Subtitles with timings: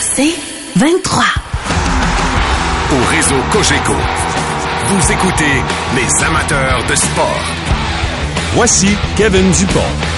[0.00, 0.34] C'est
[0.76, 1.24] 23.
[2.92, 3.94] Au réseau Cogeco,
[4.88, 5.62] vous écoutez
[5.94, 7.44] les amateurs de sport.
[8.54, 10.17] Voici Kevin Dupont.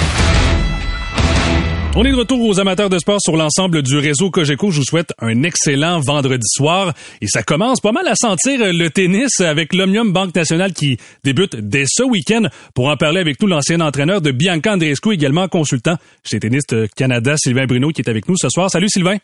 [1.97, 4.71] On est de retour aux amateurs de sport sur l'ensemble du réseau Cogeco.
[4.71, 6.93] Je vous souhaite un excellent vendredi soir.
[7.21, 11.57] Et ça commence pas mal à sentir le tennis avec l'Omnium Banque Nationale qui débute
[11.57, 12.43] dès ce week-end.
[12.77, 16.63] Pour en parler avec nous, l'ancien entraîneur de Bianca Andreescu, également consultant chez Tennis
[16.97, 18.71] Canada, Sylvain Bruno, qui est avec nous ce soir.
[18.71, 19.17] Salut Sylvain.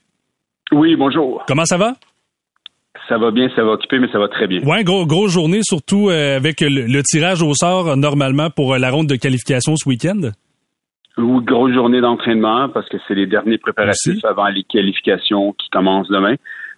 [0.73, 1.45] Oui, bonjour.
[1.47, 1.95] Comment ça va?
[3.09, 4.61] Ça va bien, ça va occuper, mais ça va très bien.
[4.65, 8.79] Ouais, gros, grosse journée, surtout euh, avec le, le, tirage au sort normalement pour euh,
[8.79, 10.33] la ronde de qualification ce week-end.
[11.19, 16.09] Ou grosse journée d'entraînement parce que c'est les derniers préparatifs avant les qualifications qui commencent
[16.09, 16.35] demain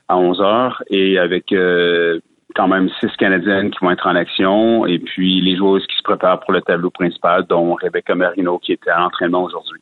[0.06, 2.20] à 11 heures et avec euh,
[2.54, 6.02] quand même six Canadiennes qui vont être en action et puis les joueuses qui se
[6.02, 9.80] préparent pour le tableau principal, dont Rebecca Marino qui était à l'entraînement aujourd'hui.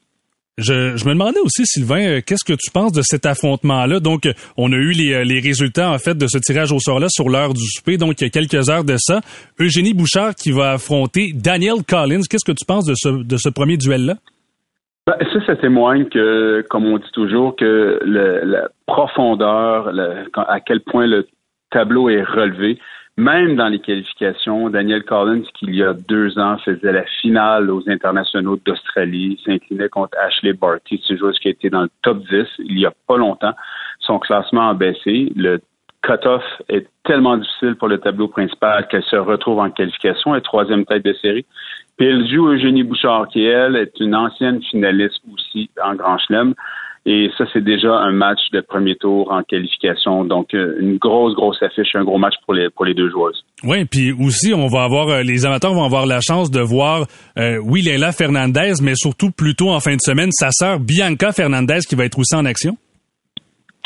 [0.59, 4.01] Je, je, me demandais aussi, Sylvain, euh, qu'est-ce que tu penses de cet affrontement-là?
[4.01, 4.27] Donc,
[4.57, 7.29] on a eu les, euh, les, résultats, en fait, de ce tirage au sort-là sur
[7.29, 9.20] l'heure du souper, donc il y a quelques heures de ça.
[9.61, 12.23] Eugénie Bouchard qui va affronter Daniel Collins.
[12.31, 14.15] Qu'est-ce que tu penses de ce, de ce premier duel-là?
[15.07, 20.61] Ben, ça, ça témoigne que, comme on dit toujours, que le, la profondeur, le, à
[20.61, 21.29] quel point le
[21.71, 22.81] tableau est relevé,
[23.17, 27.71] même dans les qualifications, Daniel Collins, qui il y a deux ans faisait la finale
[27.71, 32.19] aux internationaux d'Australie, s'inclinait contre Ashley Barty, ce joueur qui a été dans le top
[32.29, 33.55] 10 il y a pas longtemps.
[34.01, 35.33] Son classement a baissé.
[35.35, 35.61] Le
[36.07, 40.85] cut-off est tellement difficile pour le tableau principal qu'elle se retrouve en qualification, et troisième
[40.85, 41.45] tête de série.
[41.97, 46.55] Puis elle joue Eugénie Bouchard, qui, elle, est une ancienne finaliste aussi en Grand Chelem.
[47.08, 50.25] Et ça, c'est déjà un match de premier tour en qualification.
[50.25, 53.45] Donc, euh, une grosse, grosse affiche, un gros match pour les, pour les deux joueuses.
[53.63, 57.07] Oui, puis aussi, on va avoir, euh, les amateurs vont avoir la chance de voir,
[57.39, 61.79] euh, oui, Fernandez, mais surtout, plus tôt en fin de semaine, sa sœur Bianca Fernandez
[61.89, 62.77] qui va être aussi en action.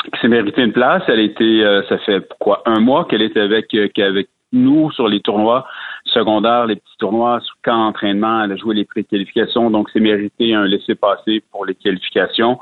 [0.03, 1.03] Qui s'est mérité une place.
[1.07, 5.21] Elle était, euh, ça fait quoi, un mois qu'elle était avec, avec nous sur les
[5.21, 5.65] tournois
[6.05, 10.53] secondaires, les petits tournois, sur camp d'entraînement, elle a joué les pré-qualifications, donc c'est mérité
[10.53, 12.59] un laissez-passer pour les qualifications.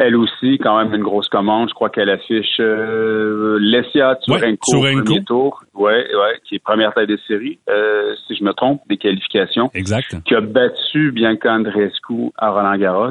[0.00, 1.70] Elle aussi, quand même, une grosse commande.
[1.70, 5.64] Je crois qu'elle affiche euh, Lesia Turenko, ouais, premier tour.
[5.74, 9.72] Ouais, ouais, qui est première taille de série, euh, si je me trompe, des qualifications.
[9.74, 10.22] Exact.
[10.24, 13.10] Qui a battu Bianca Andreescu à Roland Garros.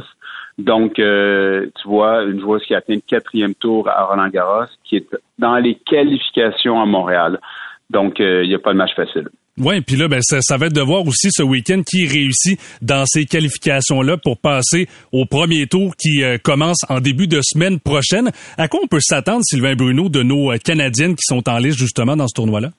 [0.57, 4.65] Donc, euh, tu vois, une joueuse qui a atteint le quatrième tour à Roland Garros,
[4.83, 5.07] qui est
[5.37, 7.39] dans les qualifications à Montréal.
[7.89, 9.29] Donc, euh, il n'y a pas de match facile.
[9.59, 12.59] Oui, puis là, ben, ça, ça, va être de voir aussi ce week-end qui réussit
[12.81, 17.79] dans ces qualifications-là pour passer au premier tour qui euh, commence en début de semaine
[17.79, 18.31] prochaine.
[18.57, 21.79] À quoi on peut s'attendre, Sylvain Bruno, de nos euh, Canadiennes qui sont en liste
[21.79, 22.69] justement dans ce tournoi-là?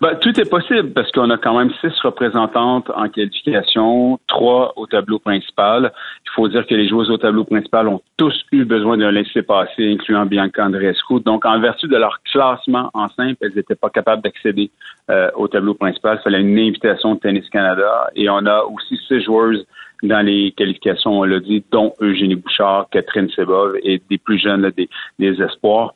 [0.00, 4.86] Ben, tout est possible parce qu'on a quand même six représentantes en qualification, trois au
[4.86, 5.92] tableau principal.
[6.26, 9.92] Il faut dire que les joueuses au tableau principal ont tous eu besoin d'un laisser-passer,
[9.92, 11.20] incluant Bianca Andreescu.
[11.20, 14.70] Donc, en vertu de leur classement en simple, elles n'étaient pas capables d'accéder
[15.10, 16.18] euh, au tableau principal.
[16.20, 18.10] Il fallait une invitation de Tennis Canada.
[18.14, 19.66] Et on a aussi six joueuses
[20.02, 24.62] dans les qualifications, on l'a dit, dont Eugénie Bouchard, Catherine Sebov et des plus jeunes,
[24.62, 24.88] là, des,
[25.18, 25.94] des espoirs.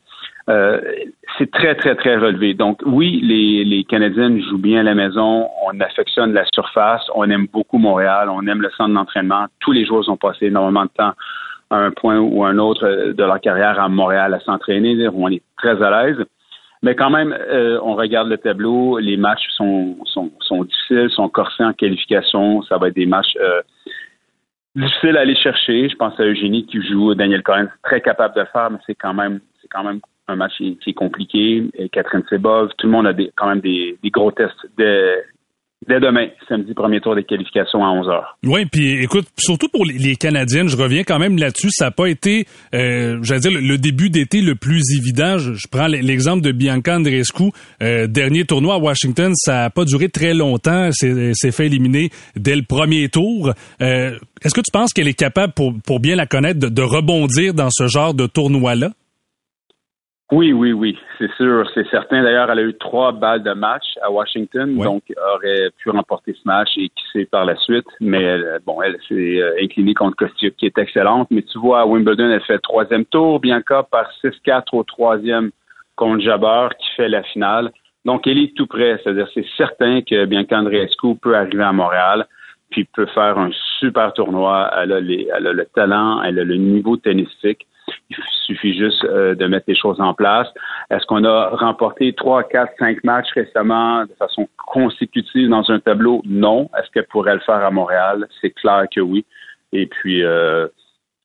[0.49, 0.81] Euh,
[1.37, 2.53] c'est très, très, très relevé.
[2.53, 5.47] Donc, oui, les, les Canadiennes jouent bien à la maison.
[5.65, 7.03] On affectionne la surface.
[7.15, 8.29] On aime beaucoup Montréal.
[8.29, 9.45] On aime le centre d'entraînement.
[9.59, 11.13] Tous les joueurs ont passé énormément de temps
[11.69, 15.07] à un point ou un autre de leur carrière à Montréal à s'entraîner.
[15.13, 16.23] On est très à l'aise.
[16.83, 18.99] Mais quand même, euh, on regarde le tableau.
[18.99, 22.61] Les matchs sont, sont, sont, difficiles, sont corsés en qualification.
[22.63, 23.61] Ça va être des matchs euh,
[24.75, 25.87] difficiles à aller chercher.
[25.87, 29.13] Je pense à Eugénie qui joue Daniel Cohen, très capable de faire, mais c'est quand
[29.13, 31.63] même, c'est quand même un match qui, est compliqué.
[31.91, 37.01] Catherine Sebov, tout le monde a quand même des, gros tests dès, demain, samedi, premier
[37.01, 38.37] tour des qualifications à 11 heures.
[38.45, 42.07] Oui, puis écoute, surtout pour les Canadiennes, je reviens quand même là-dessus, ça n'a pas
[42.07, 45.37] été, euh, j'allais dire, le début d'été le plus évident.
[45.37, 50.07] Je, prends l'exemple de Bianca Andreescu, euh, dernier tournoi à Washington, ça n'a pas duré
[50.07, 53.51] très longtemps, c'est fait éliminer dès le premier tour.
[53.81, 57.69] Euh, Est-ce que tu penses qu'elle est capable, pour, bien la connaître, de rebondir dans
[57.69, 58.91] ce genre de tournoi-là?
[60.35, 62.23] Oui, oui, oui, c'est sûr, c'est certain.
[62.23, 65.03] D'ailleurs, elle a eu trois balles de match à Washington, donc
[65.35, 67.85] aurait pu remporter ce match et qui sait par la suite.
[68.01, 71.27] Mais bon, elle s'est euh, inclinée contre Kostiuk, qui est excellente.
[71.29, 73.41] Mais tu vois, à Wimbledon, elle fait le troisième tour.
[73.41, 75.51] Bianca par 6-4 au troisième
[75.95, 77.71] contre Jabber, qui fait la finale.
[78.03, 78.99] Donc, elle est tout près.
[79.03, 82.25] C'est-à-dire, c'est certain que Bianca Andreescu peut arriver à Montréal
[82.71, 84.67] puis peut faire un super tournoi.
[84.81, 87.67] Elle a, elle a le talent, elle a le niveau tennistique.
[88.09, 90.47] Il suffit juste euh, de mettre les choses en place.
[90.89, 96.21] Est-ce qu'on a remporté trois, quatre, cinq matchs récemment de façon consécutive dans un tableau?
[96.25, 96.69] Non.
[96.77, 98.27] Est-ce qu'elle pourrait le faire à Montréal?
[98.41, 99.25] C'est clair que oui.
[99.71, 100.67] Et puis, euh,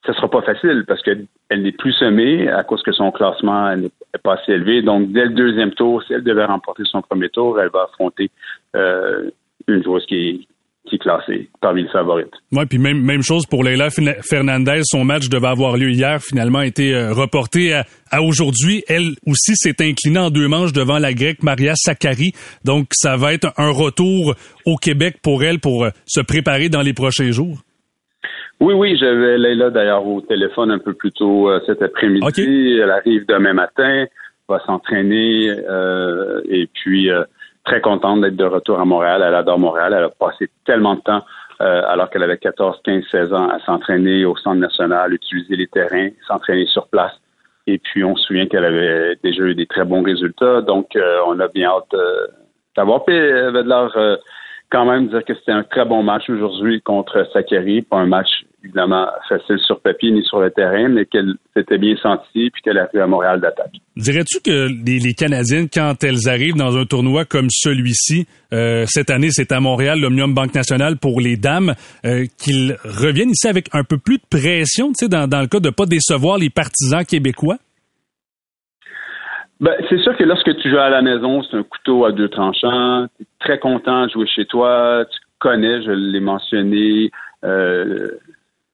[0.06, 3.90] ce sera pas facile parce qu'elle n'est plus semée à cause que son classement n'est
[4.22, 4.82] pas assez élevé.
[4.82, 8.30] Donc, dès le deuxième tour, si elle devait remporter son premier tour, elle va affronter
[8.74, 9.30] euh,
[9.66, 10.40] une joueuse qui est,
[10.88, 12.32] qui est classé parmi les favorites.
[12.52, 14.80] Oui, puis même, même chose pour Leila Fernandez.
[14.84, 18.82] Son match devait avoir lieu hier, finalement a été euh, reporté à, aujourd'hui.
[18.88, 22.32] Elle aussi s'est inclinée en deux manches devant la grecque Maria Sakkari.
[22.64, 24.34] Donc, ça va être un retour
[24.66, 27.58] au Québec pour elle pour euh, se préparer dans les prochains jours.
[28.60, 32.78] Oui, oui, j'avais Leila d'ailleurs au téléphone un peu plus tôt euh, cet après-midi.
[32.82, 34.06] Elle arrive demain matin,
[34.48, 35.48] va s'entraîner
[36.48, 37.10] et puis
[37.68, 39.22] très contente d'être de retour à Montréal.
[39.24, 39.94] Elle adore Montréal.
[39.96, 41.22] Elle a passé tellement de temps
[41.60, 45.66] euh, alors qu'elle avait 14, 15, 16 ans à s'entraîner au centre national, utiliser les
[45.66, 47.12] terrains, s'entraîner sur place.
[47.66, 50.62] Et puis, on se souvient qu'elle avait déjà eu des très bons résultats.
[50.62, 52.26] Donc, euh, on a bien hâte euh,
[52.74, 53.02] d'avoir.
[53.06, 54.18] Elle avait l'air
[54.70, 57.82] quand même dire que c'était un très bon match aujourd'hui contre Sakari.
[57.82, 58.28] Pas un match
[58.64, 62.78] évidemment facile sur papier ni sur le terrain, mais qu'elle s'était bien sentie puis qu'elle
[62.78, 63.72] a fait à Montréal d'attaque.
[63.96, 69.30] Dirais-tu que les, Canadiennes, quand elles arrivent dans un tournoi comme celui-ci, euh, cette année
[69.30, 71.74] c'est à Montréal, l'Omnium Banque Nationale pour les dames,
[72.04, 75.46] euh, qu'ils reviennent ici avec un peu plus de pression, tu sais, dans, dans le
[75.46, 77.58] cas de pas décevoir les partisans québécois?
[79.60, 82.28] Ben, c'est sûr que lorsque tu joues à la maison, c'est un couteau à deux
[82.28, 83.06] tranchants.
[83.16, 85.04] Tu es très content de jouer chez toi.
[85.10, 87.10] Tu connais, je l'ai mentionné,
[87.44, 88.08] euh,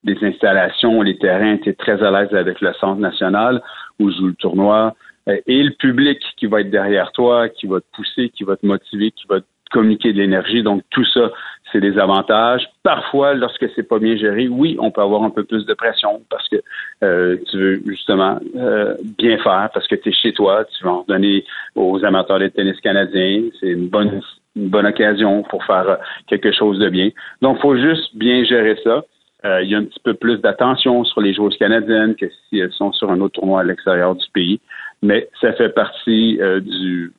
[0.05, 1.57] les installations, les terrains.
[1.57, 3.63] Tu es très à l'aise avec le centre national
[3.99, 4.95] où joue le tournoi.
[5.29, 8.57] Euh, et le public qui va être derrière toi, qui va te pousser, qui va
[8.57, 10.63] te motiver, qui va te communiquer de l'énergie.
[10.63, 11.33] Donc, tout ça,
[11.71, 12.65] c'est des avantages.
[12.85, 16.23] Parfois, lorsque c'est pas bien géré, oui, on peut avoir un peu plus de pression
[16.31, 16.57] parce que
[17.03, 20.93] euh, tu veux justement euh, bien faire, parce que tu es chez toi, tu vas
[20.93, 21.45] en donner
[21.75, 23.43] aux amateurs de tennis canadiens.
[23.59, 24.21] C'est une bonne,
[24.55, 25.99] une bonne occasion pour faire
[26.29, 27.11] quelque chose de bien.
[27.43, 29.05] Donc, faut juste bien gérer ça.
[29.45, 32.61] Euh, il y a un petit peu plus d'attention sur les joueuses canadiennes que si
[32.61, 34.61] elles sont sur un autre tournoi à l'extérieur du pays.
[35.03, 37.13] Mais ça fait partie du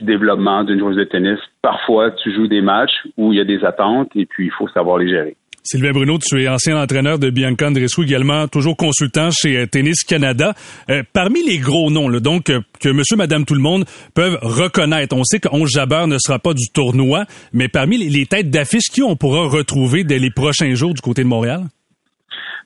[0.00, 1.38] développement d'une joueuse de tennis.
[1.62, 4.68] Parfois, tu joues des matchs où il y a des attentes et puis il faut
[4.68, 5.36] savoir les gérer.
[5.66, 10.04] Sylvain Bruno, tu es ancien entraîneur de Bianca Andreescu, également toujours consultant chez euh, Tennis
[10.04, 10.52] Canada.
[10.90, 15.16] Euh, parmi les gros noms, donc euh, que Monsieur, Madame, tout le monde peuvent reconnaître.
[15.16, 17.24] On sait qu'Onge Jabeur ne sera pas du tournoi,
[17.54, 21.22] mais parmi les, têtes d'affiche, qui on pourra retrouver dès les prochains jours du côté
[21.22, 21.62] de Montréal?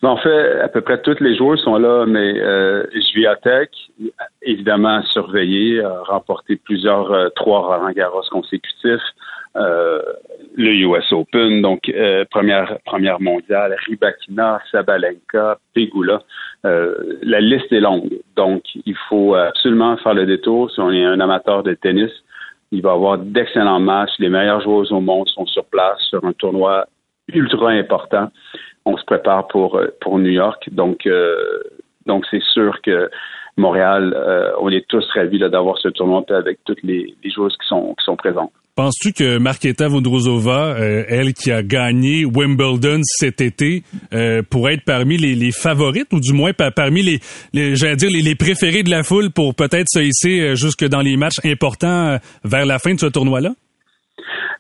[0.06, 2.84] En fait, à peu près tous les joueurs sont là, mais euh,
[3.42, 3.68] Tech,
[4.42, 9.02] évidemment surveillé, a remporté plusieurs euh, trois Roland Garros consécutifs,
[9.56, 10.00] euh,
[10.56, 16.22] le US Open, donc euh, première première mondiale, Ribakina, Sabalenka, Pegula.
[16.62, 20.70] la liste est longue, donc il faut absolument faire le détour.
[20.70, 22.12] Si on est un amateur de tennis,
[22.70, 24.12] il va y avoir d'excellents matchs.
[24.20, 26.86] Les meilleurs joueurs au monde sont sur place sur un tournoi
[27.32, 28.30] ultra important
[28.88, 30.69] on se prépare pour, euh, pour New York.
[30.73, 31.35] Donc, euh,
[32.06, 33.11] donc c'est sûr que
[33.57, 37.95] Montréal, euh, on est tous ravis d'avoir ce tournoi avec toutes les, joueuses qui sont,
[37.99, 38.52] qui sont présentes.
[38.76, 43.83] Penses-tu que Marketa Vondrozova, elle qui a gagné Wimbledon cet été,
[44.52, 47.18] pourrait être parmi les, favorites ou du moins parmi les,
[47.52, 51.16] les j'allais dire les, préférés de la foule pour peut-être se hisser jusque dans les
[51.16, 53.50] matchs importants vers la fin de ce tournoi-là?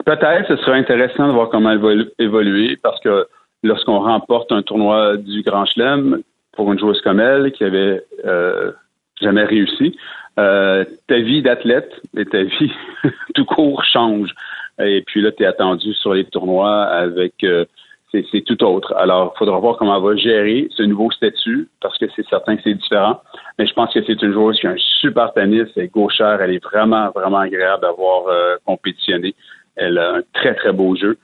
[0.04, 3.24] Peut-être, ce serait intéressant de voir comment elle va évoluer parce que
[3.62, 6.22] lorsqu'on remporte un tournoi du Grand Chelem
[6.58, 8.72] pour une joueuse comme elle qui avait euh,
[9.20, 9.96] jamais réussi,
[10.38, 12.72] euh, ta vie d'athlète et ta vie
[13.34, 14.34] tout court change.
[14.80, 17.64] Et puis là, tu es attendu sur les tournois avec euh,
[18.12, 18.94] c'est tout autre.
[18.96, 22.56] Alors, il faudra voir comment elle va gérer ce nouveau statut, parce que c'est certain
[22.56, 23.20] que c'est différent.
[23.58, 26.40] Mais je pense que c'est une joueuse qui a un super tennis, elle est gauchère,
[26.40, 28.24] elle est vraiment, vraiment agréable à voir
[28.64, 29.34] compétitionner.
[29.76, 31.18] Elle a un très, très beau jeu.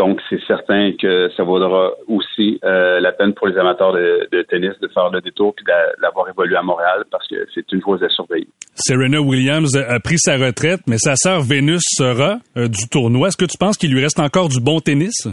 [0.00, 4.72] Donc, c'est certain que ça vaudra aussi euh, la peine pour les amateurs de, tennis
[4.80, 8.08] de faire le détour et d'avoir évolué à Montréal parce que c'est une chose à
[8.08, 8.48] surveiller.
[8.74, 13.28] Serena Williams a pris sa retraite, mais sa sœur Vénus sera euh, du tournoi.
[13.28, 15.28] Est-ce que tu penses qu'il lui reste encore du bon tennis?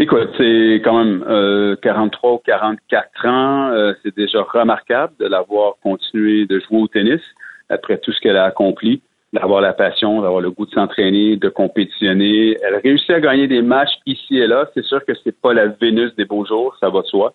[0.00, 3.70] Écoute, c'est quand même euh, 43 ou 44 ans.
[3.70, 7.20] Euh, c'est déjà remarquable de l'avoir continué de jouer au tennis
[7.68, 11.48] après tout ce qu'elle a accompli, d'avoir la passion, d'avoir le goût de s'entraîner, de
[11.48, 12.56] compétitionner.
[12.62, 14.68] Elle réussit à gagner des matchs ici et là.
[14.74, 17.32] C'est sûr que c'est pas la Vénus des beaux jours, ça va de soi.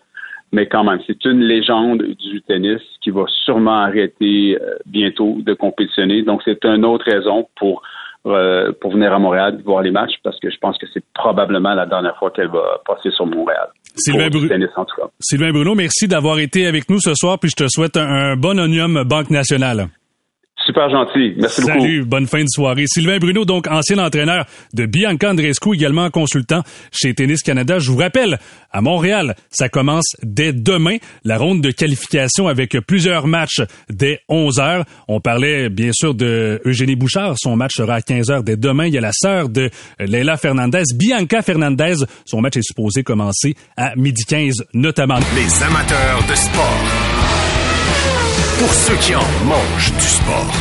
[0.52, 5.54] Mais quand même, c'est une légende du tennis qui va sûrement arrêter euh, bientôt de
[5.54, 6.22] compétitionner.
[6.22, 7.82] Donc, c'est une autre raison pour
[8.26, 11.76] euh, pour venir à Montréal voir les matchs parce que je pense que c'est probablement
[11.76, 13.68] la dernière fois qu'elle va passer sur Montréal.
[13.96, 15.08] Sylvain, Bru tennis, en tout cas.
[15.20, 18.36] Sylvain Bruno, merci d'avoir été avec nous ce soir, puis je te souhaite un, un
[18.36, 19.90] bon onium Banque Nationale.
[20.66, 21.36] Super gentil.
[21.38, 21.86] Merci Salut, beaucoup.
[21.86, 22.86] Salut, bonne fin de soirée.
[22.88, 27.78] Sylvain Bruno, donc ancien entraîneur de Bianca Andreescu, également consultant chez Tennis Canada.
[27.78, 28.40] Je vous rappelle,
[28.72, 34.60] à Montréal, ça commence dès demain, la ronde de qualification avec plusieurs matchs dès 11
[34.60, 34.86] heures.
[35.08, 38.88] On parlait bien sûr de Eugénie Bouchard, son match sera à 15 heures dès demain.
[38.88, 39.70] Il y a la sœur de
[40.00, 45.20] Leila Fernandez, Bianca Fernandez, son match est supposé commencer à midi 15 notamment.
[45.36, 47.15] Les amateurs de sport.
[48.60, 50.54] Pour ceux qui en mangent du sport.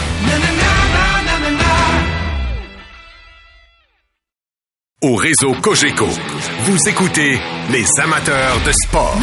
[5.03, 7.39] Au réseau Cogeco, vous écoutez
[7.71, 9.17] les amateurs de sport.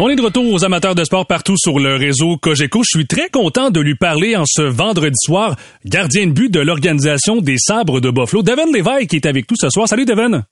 [0.00, 2.82] On est de retour aux amateurs de sport partout sur le réseau Cogeco.
[2.82, 6.60] Je suis très content de lui parler en ce vendredi soir, gardien de but de
[6.60, 9.86] l'organisation des Sabres de Buffalo, Devin Levi qui est avec nous ce soir.
[9.86, 10.42] Salut Devin.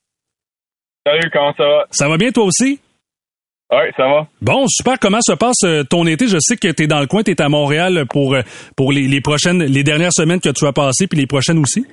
[1.04, 1.85] Salut, comment ça va?
[1.90, 2.78] Ça va bien toi aussi?
[3.73, 4.26] Oui, ça va.
[4.40, 4.99] Bon, super.
[5.00, 6.28] Comment se passe euh, ton été?
[6.28, 8.42] Je sais que tu es dans le coin, tu es à Montréal pour, euh,
[8.76, 11.85] pour les, les, prochaines, les dernières semaines que tu as passées, puis les prochaines aussi.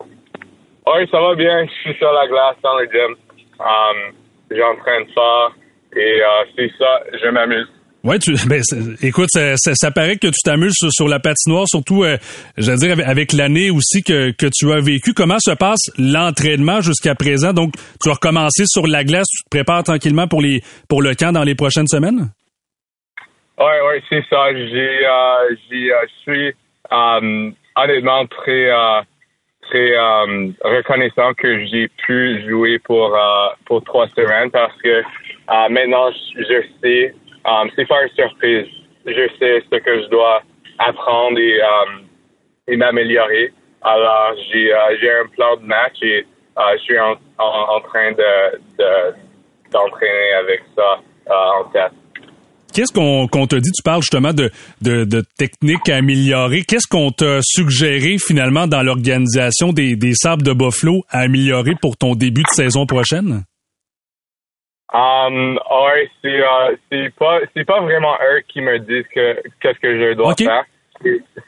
[0.00, 1.66] Oui, ça va bien.
[1.66, 3.14] Je suis sur la glace dans le gym.
[3.60, 4.14] Um,
[4.50, 5.52] J'entraîne fort
[5.94, 7.68] et uh, c'est ça, je m'amuse.
[8.02, 8.62] Ouais, tu, ben,
[9.02, 12.16] écoute, ça, ça, ça, paraît que tu t'amuses sur, sur, la patinoire, surtout, euh,
[12.56, 15.12] veux dire, avec, l'année aussi que, que tu as vécu.
[15.12, 17.52] Comment se passe l'entraînement jusqu'à présent?
[17.52, 21.14] Donc, tu as recommencé sur la glace, tu te prépares tranquillement pour les pour le
[21.14, 22.30] camp dans les prochaines semaines?
[23.58, 24.50] Oui, oui, c'est ça.
[24.54, 26.54] J'ai, euh, j'ai, euh, je suis
[26.90, 29.02] um, honnêtement très, uh,
[29.68, 35.02] très um, reconnaissant que j'ai pu jouer pour uh, pour trois semaines parce que
[35.68, 37.14] maintenant je sais
[37.44, 38.66] Um, c'est pas une surprise.
[39.06, 40.42] Je sais ce que je dois
[40.78, 42.02] apprendre et, um,
[42.68, 43.52] et m'améliorer.
[43.82, 48.12] Alors, j'ai, uh, j'ai un plan de match et uh, je suis en, en, train
[48.12, 49.14] de, de,
[49.72, 51.92] d'entraîner avec ça uh, en tête.
[52.72, 53.70] Qu'est-ce qu'on, te dit?
[53.72, 56.62] Tu parles justement de techniques à améliorer.
[56.62, 61.96] Qu'est-ce qu'on t'a suggéré finalement dans l'organisation des, des Sables de Buffalo à améliorer pour
[61.96, 63.42] ton début de saison prochaine?
[64.92, 69.78] Um, ouais, c'est euh, c'est pas c'est pas vraiment eux qui me disent que qu'est-ce
[69.78, 70.46] que je dois okay.
[70.46, 70.64] faire.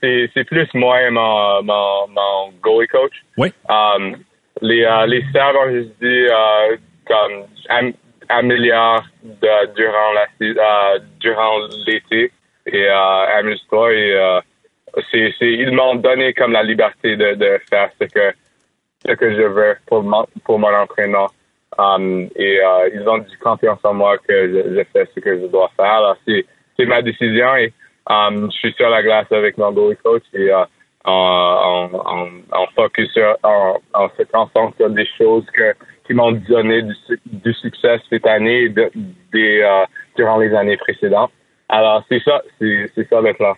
[0.00, 3.12] C'est c'est plus moi et mon mon, mon goalie coach.
[3.36, 3.52] Oui.
[3.68, 4.16] Um,
[4.60, 7.92] les euh, les ont juste dit euh, comme am,
[8.28, 12.30] améliore de, durant la euh, durant l'été
[12.66, 14.40] et euh, amuse-toi et euh,
[15.10, 18.32] c'est c'est ils m'ont donné comme la liberté de de faire ce que
[19.04, 21.28] ce que je veux pour mon pour mon entraînement.
[21.78, 25.46] Um, et euh, ils ont du confiance en moi que je, fais ce que je
[25.46, 25.92] dois faire.
[25.92, 26.44] Alors, c'est,
[26.84, 27.72] ma décision et
[28.10, 30.64] um, je suis sur la glace avec mon goalie coach et euh,
[31.04, 35.74] on, on, on, focus sur, on, on se concentre sur des choses que,
[36.06, 38.90] qui m'ont donné du, succès cette année et de,
[39.32, 39.84] des, euh,
[40.16, 41.30] durant les années précédentes.
[41.68, 43.54] Alors, c'est ça, c'est ça le plan.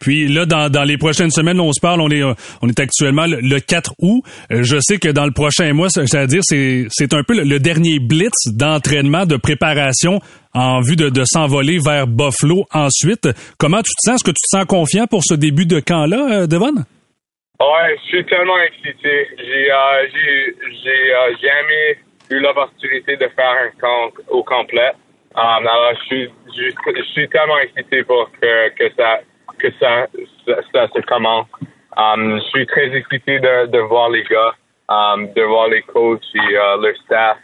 [0.00, 2.22] Puis là, dans, dans les prochaines semaines, on se parle, on est
[2.62, 4.22] on est actuellement le, le 4 août.
[4.52, 7.98] Euh, je sais que dans le prochain mois, c'est-à-dire c'est c'est un peu le, dernier
[7.98, 10.20] blitz d'entraînement, de préparation
[10.54, 13.28] en vue de, de s'envoler vers Buffalo ensuite.
[13.58, 14.16] Comment tu te sens?
[14.16, 16.74] Est-ce que tu te sens confiant pour ce début de camp-là, euh, Devon?
[17.60, 19.28] Ouais, je suis tellement excité.
[19.36, 21.98] J'ai euh, j'ai j'ai euh, jamais
[22.30, 24.92] eu l'opportunité de faire un camp au complet.
[25.34, 29.20] Alors, je suis, je suis tellement excité pour que, que ça
[29.58, 30.06] que ça,
[30.46, 31.46] ça, ça se commence.
[31.96, 34.54] Um, je suis très excité de, voir les gars,
[34.88, 37.38] um, de voir les coachs et uh, leur staff.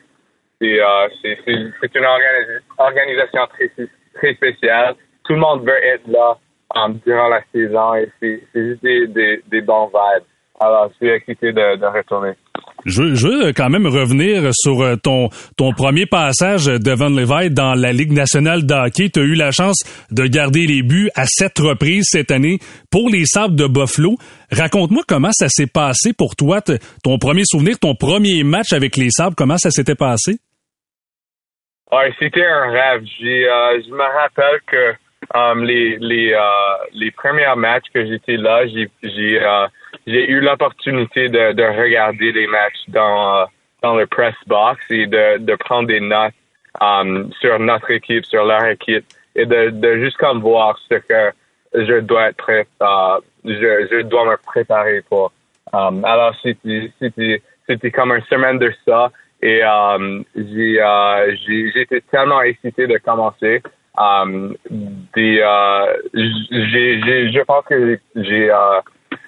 [0.61, 3.71] C'est uh, c'est une organis organisation très,
[4.14, 4.94] très spéciale.
[5.25, 6.38] Tout le monde veut être là
[6.76, 10.25] um, durant la saison et c'est juste des, des, bons vibes.
[10.61, 12.35] Alors, je suis excité de retourner.
[12.87, 15.30] Je veux, veux, quand même revenir sur euh, ton,
[15.73, 19.08] premier passage devant Levi dans la Ligue nationale de hockey.
[19.08, 19.78] Tu as eu la chance
[20.11, 22.58] de garder les buts à sept reprises cette année
[22.90, 24.16] pour les Sables de Buffalo.
[24.52, 26.61] Raconte-moi comment ça s'est passé pour toi,
[27.02, 30.37] ton premier souvenir, ton premier match avec les Sables, comment ça s'était passé?
[32.18, 33.02] C'était un rêve.
[33.02, 34.94] Euh, je me rappelle que
[36.99, 38.90] les premiers matchs que j'étais là, j'ai
[40.06, 43.46] j'ai eu l'opportunité de, de, regarder les matchs dans,
[43.82, 46.34] dans le press box et de, de prendre des notes
[46.80, 51.32] um, sur notre équipe, sur leur équipe et de, de juste comme voir ce que
[51.75, 55.32] je dois être uh, je, je dois me préparer pour.
[55.73, 56.92] Um, alors c'était
[57.66, 59.11] c'était comme une semaine de ça
[59.42, 63.62] et um, j'ai uh, été tellement excité de commencer.
[63.96, 65.40] Um, uh,
[66.14, 68.80] j'ai, je pense que j'ai uh,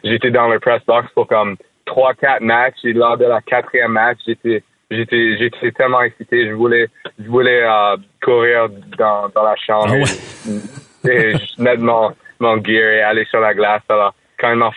[0.04, 3.92] j'étais dans le press box pour comme trois quatre matchs et lors de la quatrième
[3.92, 6.48] match j'étais j'étais j'étais tellement excité.
[6.48, 6.88] Je voulais
[7.18, 9.94] je voulais uh, courir dans, dans la chambre.
[9.94, 13.82] Ah et, mettre mon mon gear et aller sur la glace.
[13.88, 14.72] Alors quand ils m'ont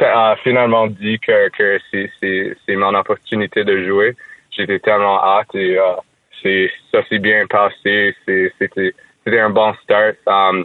[0.00, 4.16] uh, finalement dit que que c'est c'est c'est mon opportunité de jouer
[4.50, 6.00] j'étais tellement hâte et uh,
[6.42, 8.14] c'est ça s'est bien passé.
[8.26, 10.16] C'est c'était c'était un bon start.
[10.26, 10.64] Um,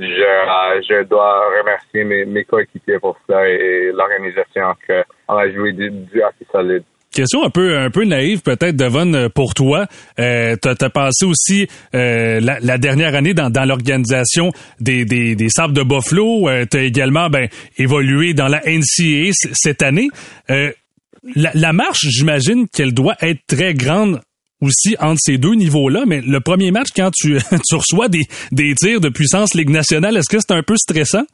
[0.00, 5.72] je, je dois remercier mes, mes coéquipiers pour ça et, et l'organisation qu'on a joué
[5.72, 6.84] du, du hockey solide.
[7.12, 9.86] Question un peu un peu naïve peut-être Devon euh, pour toi.
[10.18, 14.50] Euh, t'as as passé aussi euh, la, la, dernière année dans, dans l'organisation
[14.80, 16.48] des, des, des Sables de Buffalo.
[16.48, 17.48] Euh, t'as également ben
[17.78, 20.08] évolué dans la NCAA cette année.
[20.50, 20.72] Euh,
[21.34, 24.20] la, la marche, j'imagine qu'elle doit être très grande
[24.60, 27.36] aussi entre ces deux niveaux-là, mais le premier match, quand tu,
[27.72, 31.24] reçois des, tirs de puissance Ligue nationale, est-ce que c'est un peu stressant?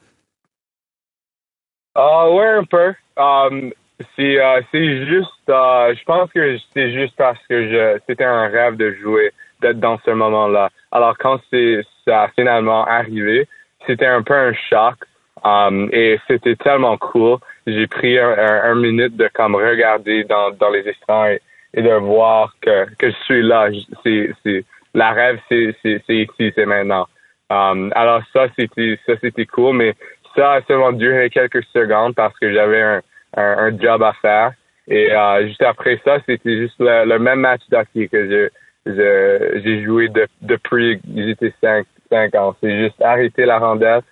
[1.95, 2.95] Ah uh, ouais, un peu.
[3.17, 3.73] Um,
[4.17, 8.77] c'est uh, c'est juste, uh, je pense que c'est juste parce que c'était un rêve
[8.77, 10.71] de jouer, d'être dans ce moment-là.
[10.91, 13.47] Alors quand c'est ça a finalement arrivé,
[13.87, 14.97] c'était un peu un choc
[15.45, 17.39] um, et c'était tellement cool.
[17.67, 21.41] J'ai pris un, minute de comme regarder dans dans les écrans et,
[21.75, 23.69] et de voir que, que je suis là.
[24.03, 24.65] C'est, c'est,
[24.95, 27.07] la rêve, c'est, c'est, c'est ici, c'est maintenant.
[27.51, 29.95] Um, alors ça, c'était, ça, c'était cool, mais
[30.37, 33.03] ça a seulement duré quelques secondes parce que j'avais un,
[33.37, 34.53] un, job à faire.
[34.89, 38.51] Et uh, juste après ça, c'était juste le, même match d'hockey que
[38.87, 42.57] je, j'ai joué de, depuis j'étais 5, 5 ans.
[42.61, 44.03] C'est juste arrêter la rondelle.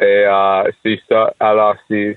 [0.00, 1.32] Et uh, c'est ça.
[1.40, 2.16] Alors, c'est,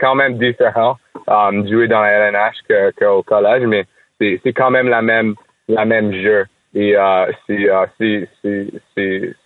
[0.00, 0.96] quand même différent
[1.26, 3.84] um, jouer dans la LNH que, qu'au collège, mais
[4.20, 5.34] c'est, quand même la même
[5.68, 6.44] la même jeu.
[6.74, 8.28] Et uh, c'est,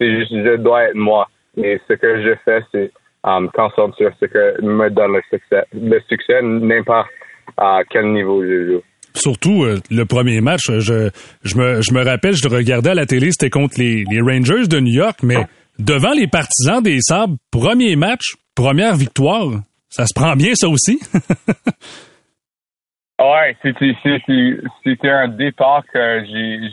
[0.00, 1.28] juste, je dois être moi.
[1.56, 2.92] Et ce que je fais, c'est
[3.24, 7.09] um, concentrer sur ce que me donne le succès, le succès n'importe
[7.56, 8.83] à quel niveau je joue.
[9.14, 11.11] Surtout euh, le premier match, je,
[11.42, 14.68] je, me, je me rappelle, je regardais à la télé, c'était contre les, les Rangers
[14.68, 15.38] de New York, mais
[15.78, 19.46] devant les partisans des Sabres, premier match, première victoire.
[19.88, 21.00] Ça se prend bien, ça aussi?
[23.20, 26.24] ouais, c'était, un départ que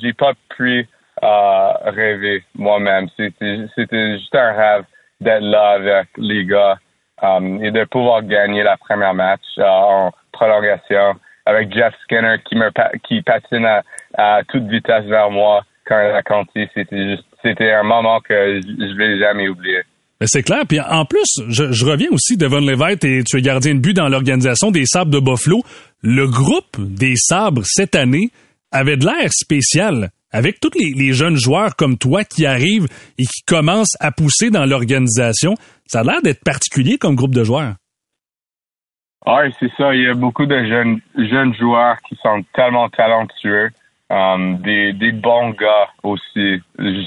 [0.01, 0.87] j'ai, pas pu
[1.23, 3.07] euh, rêver moi-même.
[3.15, 3.67] C'était,
[4.13, 4.83] juste un rêve
[5.21, 6.77] d'être là avec les gars
[7.21, 11.15] um, et de pouvoir gagner la première match euh, en prolongation
[11.45, 12.69] avec Jeff Skinner qui me
[13.07, 13.83] qui patine à,
[14.17, 16.69] à toute vitesse vers moi quand il a compté.
[16.73, 19.81] C'était juste c'était un moment que je, je vais jamais oublier.
[20.19, 20.63] Mais c'est clair.
[20.67, 23.93] Puis en plus, je, je, reviens aussi, Devon Levitt, et tu es gardien de but
[23.93, 25.61] dans l'organisation des Sabres de Buffalo.
[26.01, 28.29] Le groupe des Sabres cette année
[28.71, 30.09] avait de l'air spécial.
[30.31, 34.49] Avec tous les, les, jeunes joueurs comme toi qui arrivent et qui commencent à pousser
[34.49, 35.53] dans l'organisation,
[35.85, 37.75] ça a l'air d'être particulier comme groupe de joueurs.
[39.25, 39.93] Oui, c'est ça.
[39.95, 43.69] Il y a beaucoup de jeunes, jeunes joueurs qui sont tellement talentueux.
[44.15, 46.61] Um, des, bons gars aussi.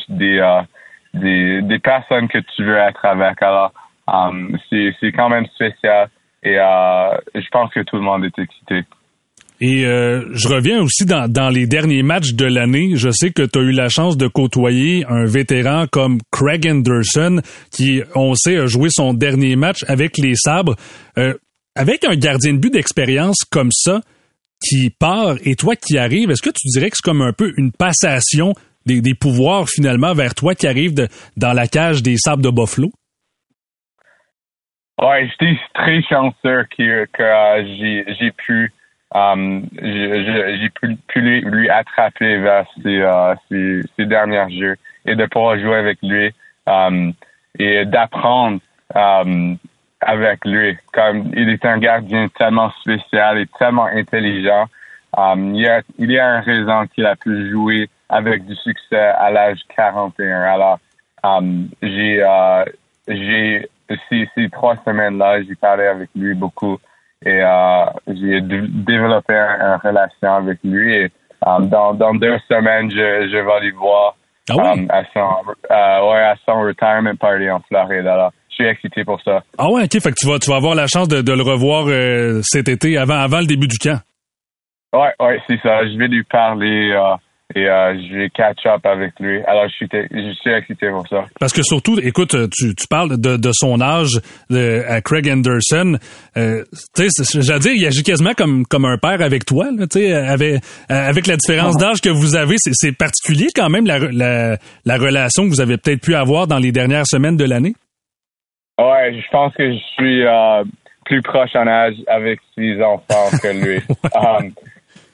[0.09, 0.67] Des, uh,
[1.15, 3.43] des, personnes que tu veux être avec.
[3.43, 3.73] Alors,
[4.07, 6.11] um, c'est, c'est quand même spécial
[6.43, 8.85] et je pense que tout le monde est excité.
[9.61, 12.93] Et euh, je reviens aussi dans, dans les derniers matchs de l'année.
[12.95, 17.41] Je sais que tu as eu la chance de côtoyer un vétéran comme Craig Anderson,
[17.73, 20.77] qui, on sait, a joué son dernier match avec les Sabres.
[21.19, 21.35] Euh,
[21.75, 24.01] avec un gardien de but d'expérience comme ça,
[24.61, 27.53] qui part et toi qui arrives, est-ce que tu dirais que c'est comme un peu
[27.57, 28.53] une passation
[28.87, 32.91] des, pouvoirs finalement vers toi qui arrive de, dans la cage des sables de Buffalo?
[35.01, 38.73] Ouais, j'étais très chanceux que, euh, j'ai pu
[39.15, 40.71] um, j'ai
[41.09, 42.99] pu, lui, attraper vers ses,
[43.51, 46.33] uh, ses, derniers jeux et de pouvoir jouer avec lui
[47.59, 48.61] et d'apprendre
[50.01, 50.77] avec lui.
[50.93, 54.67] Comme il est un gardien tellement spécial et tellement intelligent.
[55.17, 58.55] Um, il, y a, il y a une raison qu'il a pu jouer avec du
[58.57, 60.43] succès à l'âge 41.
[60.43, 60.79] Alors,
[61.23, 62.65] um, j'ai, uh,
[63.09, 63.69] j'ai,
[64.09, 66.79] ces, ces trois semaines-là, j'ai parlé avec lui beaucoup
[67.25, 70.95] et uh, j'ai développé une relation avec lui.
[70.95, 71.11] Et
[71.45, 74.15] um, dans, dans deux semaines, je, je vais aller voir
[74.51, 74.87] ah oui?
[74.91, 78.07] à, son, uh, ouais, à son retirement party en Floride.
[78.07, 79.43] Alors, suis excité pour ça.
[79.57, 80.01] Ah ouais, ok.
[80.03, 82.69] Fait que tu vas, tu vas avoir la chance de, de le revoir euh, cet
[82.69, 84.01] été avant, avant le début du camp.
[84.93, 85.87] Ouais, ouais, c'est ça.
[85.87, 86.93] Je vais lui parler.
[86.93, 87.17] Euh,
[87.55, 89.41] et euh, je vais catch up avec lui.
[89.47, 91.25] Alors, je suis, je suis excité pour ça.
[91.41, 95.97] Parce que surtout, écoute, tu, tu parles de, de son âge de, à Craig Anderson.
[96.37, 96.63] Euh,
[96.95, 99.67] tu sais, j'allais dire, il agit quasiment comme, comme un père avec toi.
[99.79, 103.99] Tu sais, avec, avec la différence d'âge que vous avez, c'est particulier quand même la,
[103.99, 107.73] la, la relation que vous avez peut-être pu avoir dans les dernières semaines de l'année.
[108.79, 110.65] Ouais, je pense que je suis euh,
[111.05, 113.81] plus proche en âge avec six enfants que lui.
[114.15, 114.53] Um,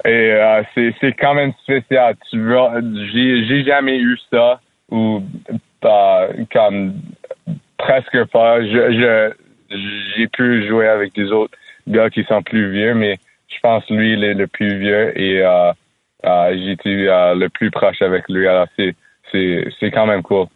[0.05, 2.15] et euh, c'est, c'est quand même spécial.
[2.31, 2.75] Tu vois,
[3.13, 5.23] j'ai, j'ai jamais eu ça ou
[5.85, 6.95] euh, comme
[7.79, 8.63] presque pas.
[8.63, 9.77] Je, je,
[10.17, 11.57] j'ai pu jouer avec des autres
[11.89, 13.17] gars qui sont plus vieux, mais
[13.49, 15.73] je pense lui il est le plus vieux et euh,
[16.27, 18.47] euh, été euh, le plus proche avec lui.
[18.47, 18.95] Alors c'est,
[19.33, 20.47] c'est, c'est quand même cool.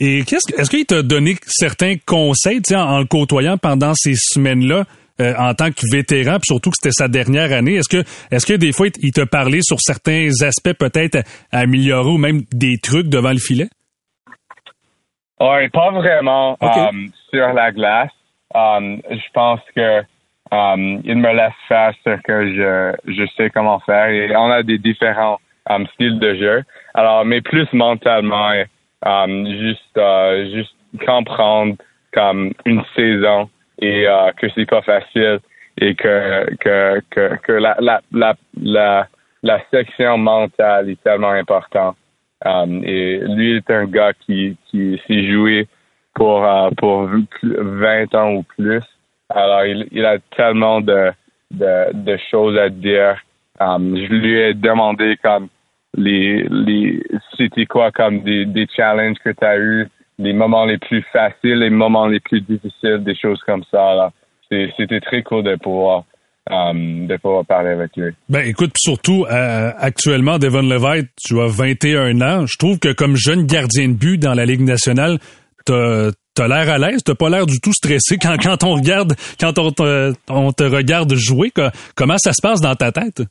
[0.00, 4.84] Et qu'est-ce, est-ce qu'il t'a donné certains conseils en, en le côtoyant pendant ces semaines-là?
[5.18, 7.76] Euh, en tant que vétéran, puis surtout que c'était sa dernière année?
[7.76, 12.10] Est-ce que, est-ce que des fois, il te parlait sur certains aspects peut-être à améliorer
[12.10, 13.68] ou même des trucs devant le filet?
[15.40, 18.10] Oui, pas vraiment um, sur la glace.
[18.54, 20.00] Um, je pense que
[20.50, 24.62] um, il me laisse faire ce que je, je sais comment faire et on a
[24.62, 25.40] des différents
[25.94, 26.62] styles de jeu.
[26.92, 28.52] Alors, mais plus mentalement,
[29.04, 31.76] juste, uh, juste comprendre
[32.12, 35.40] comme une saison et euh, que c'est pas facile
[35.78, 39.06] et que que que, que la, la, la, la,
[39.42, 41.96] la section mentale est tellement importante.
[42.44, 45.66] Um, et lui est un gars qui, qui s'est joué
[46.14, 47.08] pour, uh, pour
[47.42, 48.82] 20 ans ou plus.
[49.30, 51.12] Alors, il, il a tellement de,
[51.50, 53.18] de, de choses à dire.
[53.58, 55.48] Um, je lui ai demandé comme
[55.96, 57.02] les, les
[57.36, 61.58] c'était quoi comme des, des challenges que tu as eu les moments les plus faciles,
[61.58, 64.10] les moments les plus difficiles, des choses comme ça.
[64.50, 66.04] C'était très cool de pouvoir
[66.50, 68.12] um, de pouvoir parler avec lui.
[68.28, 72.46] Ben écoute, surtout euh, actuellement, Devon Levitt, tu as 21 ans.
[72.46, 75.18] Je trouve que comme jeune gardien de but dans la Ligue nationale,
[75.64, 79.14] t'as as, l'air à l'aise, t'as pas l'air du tout stressé quand, quand on regarde,
[79.40, 81.52] quand on te, on te regarde jouer.
[81.94, 83.22] Comment ça se passe dans ta tête?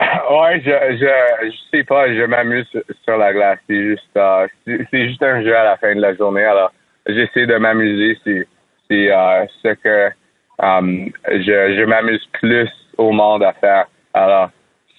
[0.00, 2.68] Ouais, je, je, je sais pas, je m'amuse
[3.04, 3.58] sur la glace.
[3.66, 6.44] C'est juste, euh, c'est juste un jeu à la fin de la journée.
[6.44, 6.70] Alors,
[7.06, 8.18] j'essaie de m'amuser.
[8.22, 8.46] C'est,
[8.88, 10.10] c'est euh, ce que
[10.58, 13.86] um, je, je m'amuse plus au monde à faire.
[14.12, 14.50] Alors,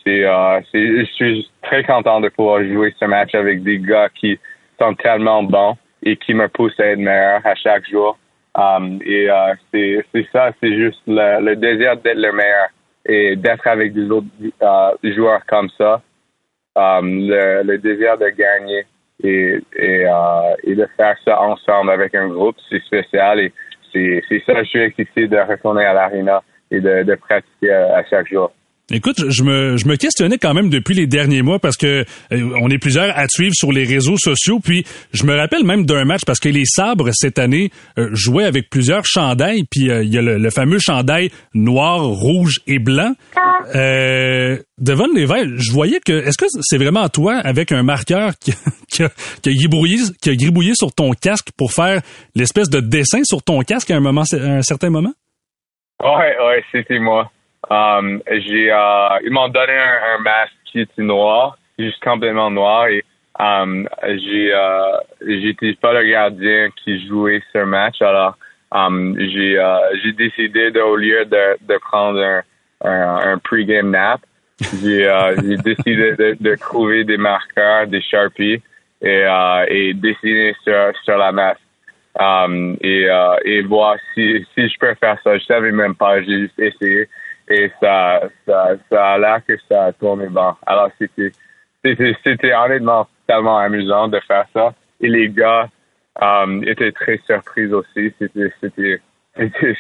[0.03, 4.09] c'est, euh, c'est, je suis très content de pouvoir jouer ce match avec des gars
[4.09, 4.39] qui
[4.79, 8.17] sont tellement bons et qui me poussent à être meilleur à chaque jour.
[8.55, 12.69] Um, et euh, c'est, c'est ça, c'est juste le, le désir d'être le meilleur
[13.07, 14.27] et d'être avec des autres
[14.61, 16.01] euh, joueurs comme ça,
[16.77, 17.01] euh,
[17.63, 18.85] le, désir de gagner
[19.23, 23.53] et, euh, et, de faire ça ensemble avec un groupe, c'est spécial et
[23.93, 28.51] c'est ça, je suis excité de retourner à l'arena et de pratiquer à chaque jour.
[28.89, 32.49] Écoute, je me, je me questionnais quand même depuis les derniers mois parce que euh,
[32.61, 34.59] on est plusieurs à suivre sur les réseaux sociaux.
[34.63, 37.69] Puis je me rappelle même d'un match parce que les Sabres cette année
[37.99, 39.65] euh, jouaient avec plusieurs chandails.
[39.69, 43.13] Puis euh, il y a le, fameux chandail noir, rouge et blanc.
[44.79, 48.53] Devon Lévesque, je voyais que est-ce que c'est vraiment toi avec un marqueur qui,
[48.89, 49.09] qui, a,
[49.41, 52.01] qui, a, gribouillé, qui a gribouillé sur ton casque pour faire
[52.35, 55.13] l'espèce de dessin sur ton casque à un moment, à un certain moment?
[56.01, 57.29] Ouais, ouais, c'était moi.
[57.69, 63.03] Um, j'ai, uh, ils m'ont donné un, masque qui était noir, juste complètement noir, et
[63.39, 68.37] um, j'ai, uh, j'étais pas le gardien qui jouait ce match, alors
[68.71, 72.41] um, j'ai, uh, j'ai décidé de, au lieu de, de prendre un,
[72.85, 74.21] un, un pre-game nap,
[74.81, 78.61] j'ai, uh, j'ai décidé de, de, trouver des marqueurs, des sharpies
[79.01, 81.61] et, uh, et dessiner sur, sur la masque.
[82.19, 85.37] Um, et, uh, et voir si, si je peux faire ça.
[85.37, 87.07] Je savais même pas, j'ai juste essayé
[87.49, 90.55] et ça, ça, ça a l'air que ça a tourné bien.
[90.65, 91.31] Alors, c'était,
[91.83, 94.73] c'était, c'était honnêtement tellement amusant de faire ça.
[95.01, 95.69] Et les gars
[96.21, 98.13] um, étaient très surpris aussi.
[98.19, 99.01] C'était, c'était,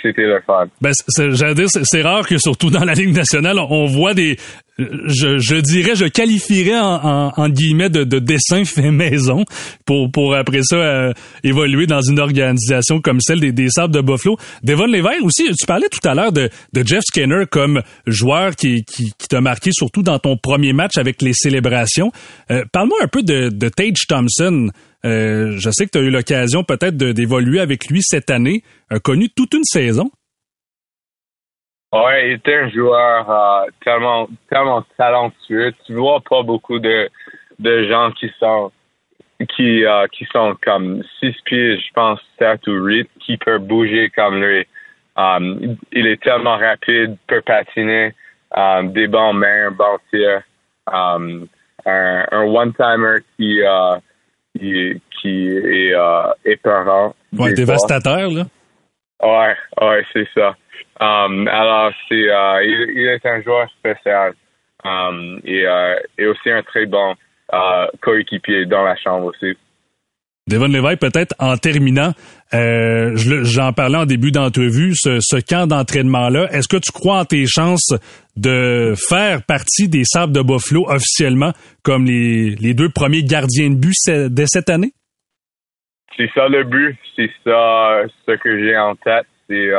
[0.01, 0.67] c'était le fun.
[0.81, 0.91] Ben,
[1.31, 4.37] j'allais dire, c'est rare que surtout dans la Ligue nationale, on voit des,
[4.77, 9.43] je, dirais, je qualifierais en, en, guillemets de, de dessin fait maison
[9.85, 11.13] pour, pour après ça euh,
[11.43, 14.37] évoluer dans une organisation comme celle des, des Sables de Buffalo.
[14.63, 16.49] Devon Lévesque aussi, tu parlais tout à l'heure de,
[16.85, 18.83] Jeff Skinner comme joueur qui
[19.29, 22.11] t'a marqué surtout dans ton premier match avec les célébrations.
[22.51, 24.69] Euh, parle-moi un peu de, de Tage Thompson.
[25.05, 28.99] Euh, je sais que tu as eu l'occasion peut-être d'évoluer avec lui cette année, a
[28.99, 30.11] connu toute une saison.
[31.93, 35.73] Ouais, il était un joueur euh, tellement, tellement talentueux.
[35.85, 37.09] Tu vois pas beaucoup de,
[37.59, 38.71] de gens qui sont
[39.55, 44.09] qui euh, qui sont comme six pieds, je pense, sept ou huit, qui peuvent bouger
[44.09, 44.65] comme lui.
[45.15, 48.13] Um, il est tellement rapide, peut patiner.
[48.51, 50.41] um, des bons mains, un bon tir,
[50.87, 51.47] um,
[51.85, 53.99] un, un one-timer qui, uh,
[54.57, 57.15] qui, qui est uh, épeurant.
[57.33, 57.53] Ouais, fois.
[57.53, 58.43] dévastateur, là.
[59.21, 60.55] Ouais, ouais, c'est ça.
[60.99, 64.33] Um, alors, c'est, euh, il, il est un joueur spécial
[64.83, 67.13] um, et, euh, et aussi un très bon
[67.53, 69.55] euh, coéquipier dans la chambre aussi.
[70.47, 72.13] Devon Levi, peut-être en terminant,
[72.53, 77.25] je j'en parlais en début d'entrevue, ce, ce camp d'entraînement-là, est-ce que tu crois en
[77.25, 77.93] tes chances
[78.37, 81.51] de faire partie des Sables de Buffalo officiellement
[81.83, 83.93] comme les, les deux premiers gardiens de but
[84.31, 84.93] dès cette année?
[86.15, 89.69] C'est ça le but, c'est ça ce que j'ai en tête, c'est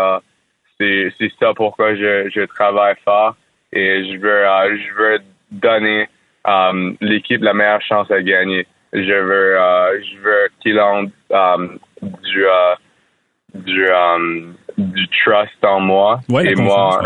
[0.81, 3.37] c'est c'est ça pourquoi je, je travaille fort
[3.73, 5.19] et je veux euh, je veux
[5.51, 6.09] donner
[6.47, 8.67] euh, l'équipe la meilleure chance à gagner.
[8.93, 11.69] Je veux euh, je veux qu'ils ont euh,
[12.03, 12.45] du
[13.55, 13.87] du
[14.79, 17.03] du trust en moi Ouais, et moi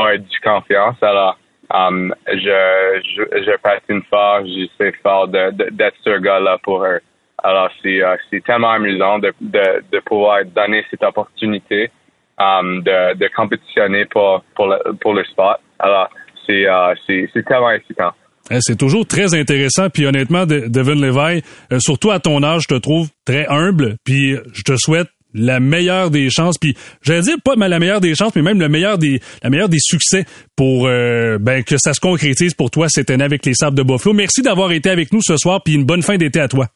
[0.00, 0.96] ouais, du confiance.
[1.02, 1.38] Alors
[1.74, 7.00] euh, je, je je patine fort, j'essaie fort de- de- d'être ce gars-là pour eux.
[7.44, 11.90] Alors, c'est c'est tellement amusant de, de, de pouvoir donner cette opportunité
[12.40, 15.56] um, de, de compétitionner pour, pour, le, pour le sport.
[15.78, 16.08] Alors,
[16.46, 18.10] c'est euh, c'est c'est tellement excitant.
[18.50, 22.62] Eh, C'est toujours très intéressant, puis honnêtement, De- Devon Levi, euh, surtout à ton âge,
[22.68, 27.20] je te trouve très humble, puis je te souhaite la meilleure des chances, puis j'allais
[27.20, 30.24] dire pas la meilleure des chances, mais même le meilleur des, la meilleure des succès
[30.56, 33.82] pour euh, ben, que ça se concrétise pour toi cette année avec les Sables de
[33.82, 34.14] Buffalo.
[34.14, 36.68] Merci d'avoir été avec nous ce soir, puis une bonne fin d'été à toi.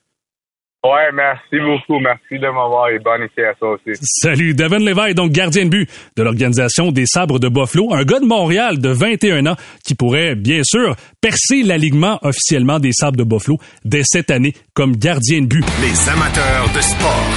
[0.85, 2.01] Ouais, merci beaucoup.
[2.01, 3.97] Merci de m'avoir et bonne été à toi aussi.
[4.03, 8.19] Salut, Devon Levi, donc gardien de but de l'organisation des Sabres de Buffalo, un gars
[8.19, 13.23] de Montréal de 21 ans qui pourrait bien sûr percer l'alignement officiellement des Sabres de
[13.23, 15.65] Buffalo dès cette année comme gardien de but.
[15.81, 17.29] Les amateurs de sport.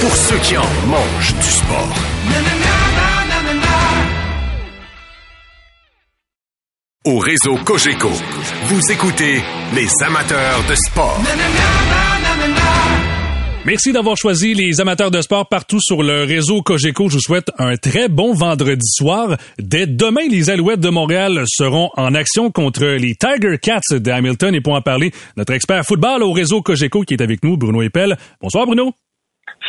[0.00, 2.57] Pour ceux qui en mangent du sport.
[7.08, 8.10] Au réseau Cogeco,
[8.64, 9.40] vous écoutez
[9.74, 11.16] les amateurs de sport.
[13.64, 17.08] Merci d'avoir choisi les amateurs de sport partout sur le réseau Cogeco.
[17.08, 19.38] Je vous souhaite un très bon vendredi soir.
[19.58, 24.54] Dès demain, les Alouettes de Montréal seront en action contre les Tiger Cats de Hamilton.
[24.54, 27.80] Et pour en parler, notre expert football au réseau Cogeco qui est avec nous, Bruno
[27.80, 28.18] Eppel.
[28.42, 28.92] Bonsoir Bruno.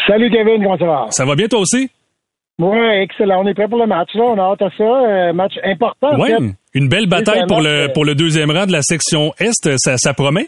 [0.07, 1.05] Salut Kevin, comment ça va?
[1.11, 1.89] Ça va bien toi aussi?
[2.61, 3.43] Oui, excellent.
[3.45, 4.09] On est prêt pour le match.
[4.13, 4.23] Là.
[4.25, 4.83] On a hâte à ça.
[4.83, 6.09] Euh, match important.
[6.09, 6.55] en Oui, fait.
[6.73, 9.77] Une belle bataille un pour le, pour le deuxième rang de la section Est.
[9.77, 10.47] Ça, ça promet?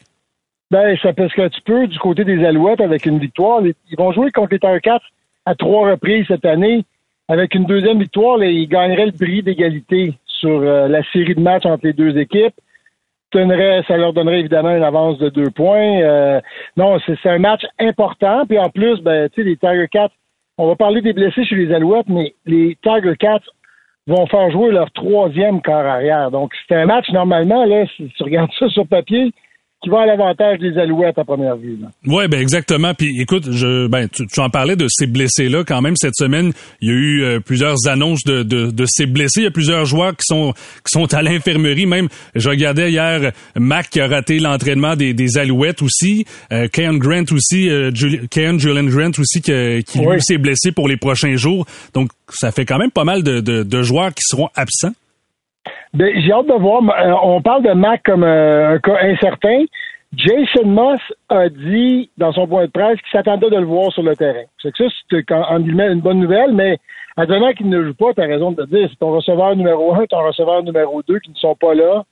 [0.70, 3.62] Ben, ça ce que tu peux du côté des Alouettes avec une victoire.
[3.66, 5.02] Ils vont jouer contre les Tar-Cats
[5.46, 6.86] à trois reprises cette année.
[7.28, 11.42] Avec une deuxième victoire, là, ils gagneraient le prix d'égalité sur euh, la série de
[11.42, 12.54] matchs entre les deux équipes.
[13.34, 16.02] Ça leur donnerait évidemment une avance de deux points.
[16.02, 16.42] Euh,
[16.76, 18.46] non, c'est un match important.
[18.46, 20.12] Puis en plus, ben, tu sais, les Tiger Cats,
[20.58, 23.40] on va parler des blessés chez les Alouettes, mais les Tiger Cats
[24.08, 26.32] vont faire jouer leur troisième quart arrière.
[26.32, 29.32] Donc, c'est un match, normalement, là, si tu regardes ça sur papier,
[29.82, 31.78] qui va à l'avantage des Alouettes à première vue.
[32.06, 32.94] Ouais, ben exactement.
[32.94, 36.16] Puis écoute, je ben tu, tu en parlais de ces blessés là quand même cette
[36.16, 36.52] semaine.
[36.82, 39.42] Il y a eu euh, plusieurs annonces de, de, de ces blessés.
[39.42, 41.88] Il y a plusieurs joueurs qui sont qui sont à l'infirmerie.
[41.88, 46.26] Même je regardais hier Mac qui a raté l'entraînement des, des Alouettes aussi.
[46.52, 50.22] Euh, Keon Grant aussi, euh, Juli- Keon Julian Grant aussi qui, qui lui Oui.
[50.22, 51.66] s'est blessé pour les prochains jours.
[51.96, 54.94] Donc ça fait quand même pas mal de, de, de joueurs qui seront absents.
[55.94, 56.82] Ben, j'ai hâte de voir.
[56.84, 59.66] Euh, on parle de Mac comme euh, un cas incertain.
[60.16, 61.00] Jason Moss
[61.30, 64.44] a dit dans son point de presse qu'il s'attendait de le voir sur le terrain.
[64.62, 66.78] C'est que ça, c'est quand- en guillemets une bonne nouvelle, mais
[67.16, 69.94] advenant qu'il ne joue pas, tu as raison de te dire, c'est ton receveur numéro
[69.96, 72.04] un, ton receveur numéro deux qui ne sont pas là.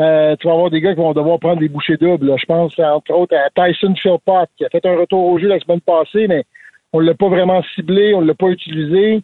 [0.00, 2.26] Euh, tu vas avoir des gars qui vont devoir prendre des bouchées doubles.
[2.26, 2.36] là.
[2.38, 5.60] Je pense entre autres à Tyson Philpott qui a fait un retour au jeu la
[5.60, 6.44] semaine passée, mais
[6.92, 9.22] on ne l'a pas vraiment ciblé, on ne l'a pas utilisé.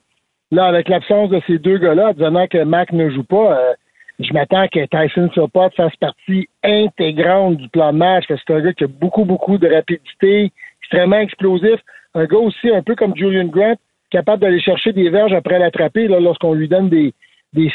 [0.53, 3.73] Là, avec l'absence de ces deux gars-là, advenant que Mac ne joue pas, euh,
[4.21, 8.59] je m'attends que Tyson Philpott fasse partie intégrante du plan de match, parce que c'est
[8.59, 10.53] un gars qui a beaucoup, beaucoup de rapidité,
[10.83, 11.81] extrêmement explosif.
[12.15, 13.77] Un gars aussi, un peu comme Julian Grant,
[14.11, 17.15] capable d'aller chercher des verges après l'attraper lorsqu'on lui donne des,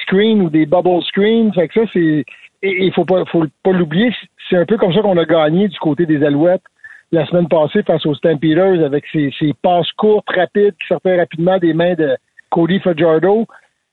[0.04, 1.52] screens ou des bubble screens.
[1.54, 2.26] Fait que ça, c'est.
[2.62, 4.12] Il faut pas, faut pas l'oublier,
[4.50, 6.64] c'est un peu comme ça qu'on a gagné du côté des Alouettes
[7.12, 11.60] la semaine passée face aux Stampeders avec ses, ses passes courtes, rapides, qui sortaient rapidement
[11.60, 12.18] des mains de
[12.50, 13.46] Cody Fajardo.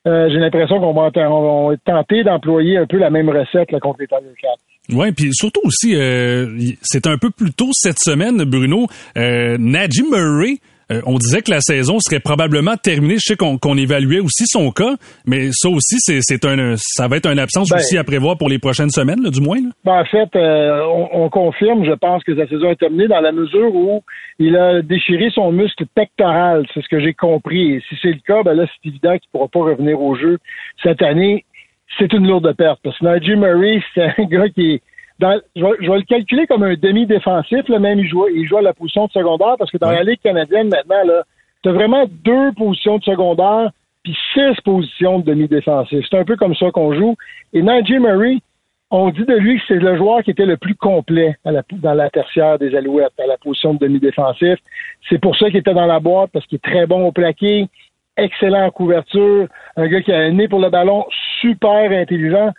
[0.06, 4.00] Euh, J'ai l'impression qu'on va, on tenté d'employer un peu la même recette là, contre
[4.00, 4.94] les Tiger Cats.
[4.96, 8.88] Ouais, puis surtout aussi, euh, c'est un peu plus tôt cette semaine, Bruno.
[9.16, 10.58] Euh, Murray
[10.92, 13.14] euh, on disait que la saison serait probablement terminée.
[13.14, 14.94] Je sais qu'on évaluait aussi son cas,
[15.26, 18.48] mais ça aussi, c'est un, ça va être une absence ben aussi à prévoir pour
[18.48, 19.58] les prochaines semaines, du moins.
[19.84, 23.32] Ben, en fait, euh, on, confirme, je pense que sa saison est terminée dans la
[23.32, 24.02] mesure où
[24.38, 26.66] il a déchiré son muscle pectoral.
[26.74, 27.74] C'est ce que j'ai compris.
[27.74, 30.14] Et si c'est le cas, ben là, c'est évident qu'il ne pourra pas revenir au
[30.16, 30.38] jeu
[30.82, 31.44] cette année.
[31.98, 32.80] C'est une lourde perte.
[32.82, 34.82] Parce que Nigel Murray, c'est un gars qui est
[35.20, 39.06] je, vais, le calculer comme un demi-défensif, même il joue, il joue à la position
[39.06, 41.22] de secondaire, parce que dans la Ligue canadienne, maintenant, là,
[41.62, 43.70] tu as vraiment deux positions de secondaire,
[44.02, 46.04] puis six positions de demi-défensif.
[46.10, 47.14] C'est un peu comme ça qu'on joue.
[47.52, 48.38] Et Najee Murray,
[48.90, 52.10] on dit de lui que c'est le joueur qui était le plus complet dans la
[52.10, 54.58] tertiaire des Alouettes, à la position de demi-défensif.
[55.08, 57.68] C'est pour ça qu'il était dans la boîte, parce qu'il est très bon au plaqué,
[58.16, 59.46] excellent en couverture,
[59.76, 61.06] un gars qui a un nez pour le ballon,
[61.40, 62.52] super intelligent.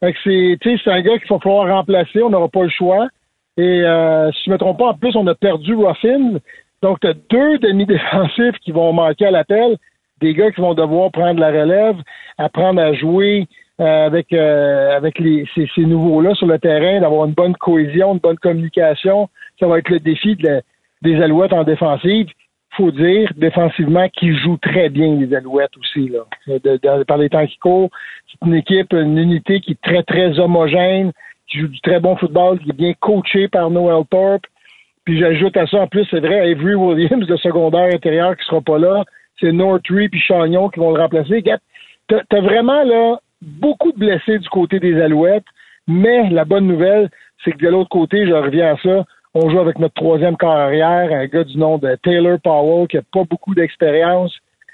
[0.00, 2.22] Fait c'est, c'est un gars qu'il va falloir remplacer.
[2.22, 3.08] On n'aura pas le choix.
[3.56, 6.38] Et euh, si je ne me trompe pas, en plus, on a perdu Ruffin.
[6.82, 9.76] Donc, tu as deux demi-défensifs qui vont manquer à l'appel.
[10.20, 11.96] Des gars qui vont devoir prendre la relève,
[12.38, 13.46] apprendre à jouer
[13.80, 18.14] euh, avec, euh, avec les, ces, ces nouveaux-là sur le terrain, d'avoir une bonne cohésion,
[18.14, 19.28] une bonne communication.
[19.58, 22.28] Ça va être le défi des Alouettes en défensive
[22.80, 27.04] faut dire, défensivement, qu'ils jouent très bien, les Alouettes aussi, là.
[27.04, 27.90] par les temps qui courent.
[28.26, 31.12] C'est une équipe, une unité qui est très, très homogène,
[31.46, 34.46] qui joue du très bon football, qui est bien coaché par Noel Thorpe.
[35.04, 38.60] Puis j'ajoute à ça, en plus, c'est vrai, Avery Williams, le secondaire intérieur, qui sera
[38.60, 39.04] pas là.
[39.40, 41.42] C'est Nortree puis Chagnon qui vont le remplacer.
[42.08, 45.44] T'as as vraiment, là, beaucoup de blessés du côté des Alouettes,
[45.86, 47.10] mais la bonne nouvelle,
[47.44, 51.10] c'est que de l'autre côté, je reviens à ça, on joue avec notre troisième carrière,
[51.12, 54.32] un gars du nom de Taylor Powell qui n'a pas beaucoup d'expérience.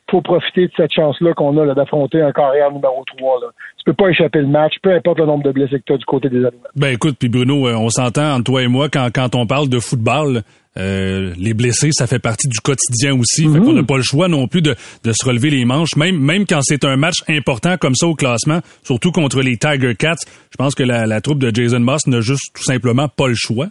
[0.08, 3.40] Il faut profiter de cette chance-là qu'on a d'affronter un carrière numéro 3.
[3.40, 3.48] Là.
[3.76, 5.96] Tu peux pas échapper le match, peu importe le nombre de blessés que tu as
[5.96, 6.70] du côté des Alouettes.
[6.76, 9.68] Ben écoute, puis Bruno, euh, on s'entend entre toi et moi quand, quand on parle
[9.68, 10.42] de football.
[10.78, 13.48] Euh, les blessés, ça fait partie du quotidien aussi.
[13.48, 16.18] Fait qu'on n'a pas le choix non plus de, de se relever les manches, même,
[16.18, 20.16] même quand c'est un match important comme ça au classement, surtout contre les Tiger Cats.
[20.50, 23.34] Je pense que la, la troupe de Jason Moss n'a juste tout simplement pas le
[23.34, 23.68] choix.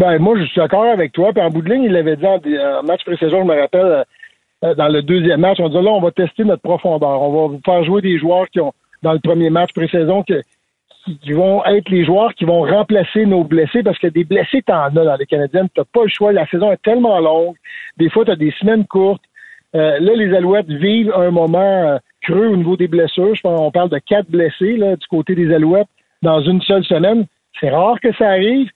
[0.00, 1.30] Ben, moi, je suis d'accord avec toi.
[1.30, 4.04] Puis en bout de ligne, il l'avait dit en, match pré-saison, je me rappelle, euh,
[4.64, 7.20] euh, dans le deuxième match, on dit là, on va tester notre profondeur.
[7.20, 11.62] On va faire jouer des joueurs qui ont, dans le premier match pré-saison, qui, vont
[11.66, 15.16] être les joueurs qui vont remplacer nos blessés parce que des blessés, t'en as dans
[15.16, 15.68] les Canadiennes.
[15.74, 16.32] T'as pas le choix.
[16.32, 17.56] La saison est tellement longue.
[17.98, 19.22] Des fois, tu as des semaines courtes.
[19.76, 23.34] Euh, là, les Alouettes vivent un moment creux au niveau des blessures.
[23.34, 25.88] Je pense on parle de quatre blessés là, du côté des Alouettes
[26.22, 27.26] dans une seule semaine.
[27.60, 28.70] C'est rare que ça arrive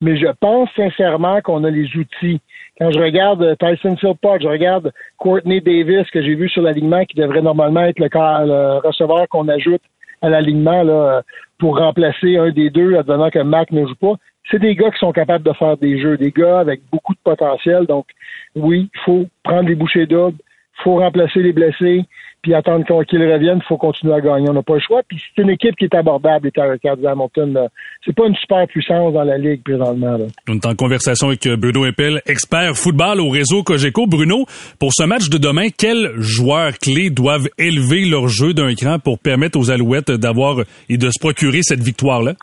[0.00, 2.40] mais je pense sincèrement qu'on a les outils.
[2.78, 7.04] Quand je regarde euh, Tyson Philpott, je regarde Courtney Davis, que j'ai vu sur l'alignement,
[7.04, 9.82] qui devrait normalement être le, receveur qu'on ajoute
[10.22, 11.22] à l'alignement là,
[11.58, 14.14] pour remplacer un des deux, advenant que Mac ne joue pas.
[14.50, 17.18] C'est des gars qui sont capables de faire des jeux, des gars avec beaucoup de
[17.24, 17.86] potentiel.
[17.86, 18.06] Donc,
[18.54, 20.38] oui, il faut prendre les bouchées doubles,
[20.84, 22.04] faut remplacer les blessés,
[22.46, 24.48] puis attendre qu'ils reviennent, il faut continuer à gagner.
[24.48, 25.02] On n'a pas le choix.
[25.08, 27.68] Puis c'est une équipe qui est abordable, les Terracats Hamilton.
[28.04, 30.16] C'est pas une super puissance dans la Ligue présentement.
[30.16, 30.26] Là.
[30.48, 34.06] On est en conversation avec euh, Bruno Eppel, expert football au réseau Cogeco.
[34.06, 34.44] Bruno,
[34.78, 39.18] pour ce match de demain, quels joueurs clés doivent élever leur jeu d'un cran pour
[39.18, 42.34] permettre aux Alouettes d'avoir et de se procurer cette victoire-là?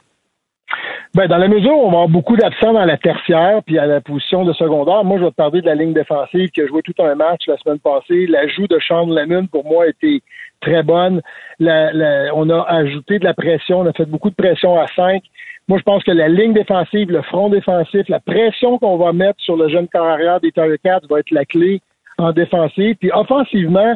[1.16, 3.86] Ben, dans la mesure où on va avoir beaucoup d'absents dans la tertiaire puis à
[3.86, 6.66] la position de secondaire, moi, je vais te parler de la ligne défensive qui a
[6.66, 8.26] joué tout un match la semaine passée.
[8.26, 10.24] L'ajout de Sean Lemon, pour moi, a été
[10.60, 11.22] très bonne.
[11.60, 15.22] on a ajouté de la pression, on a fait beaucoup de pression à 5.
[15.68, 19.40] Moi, je pense que la ligne défensive, le front défensif, la pression qu'on va mettre
[19.40, 21.80] sur le jeune carrière des Cats va être la clé
[22.18, 22.96] en défensive.
[23.00, 23.94] Puis offensivement,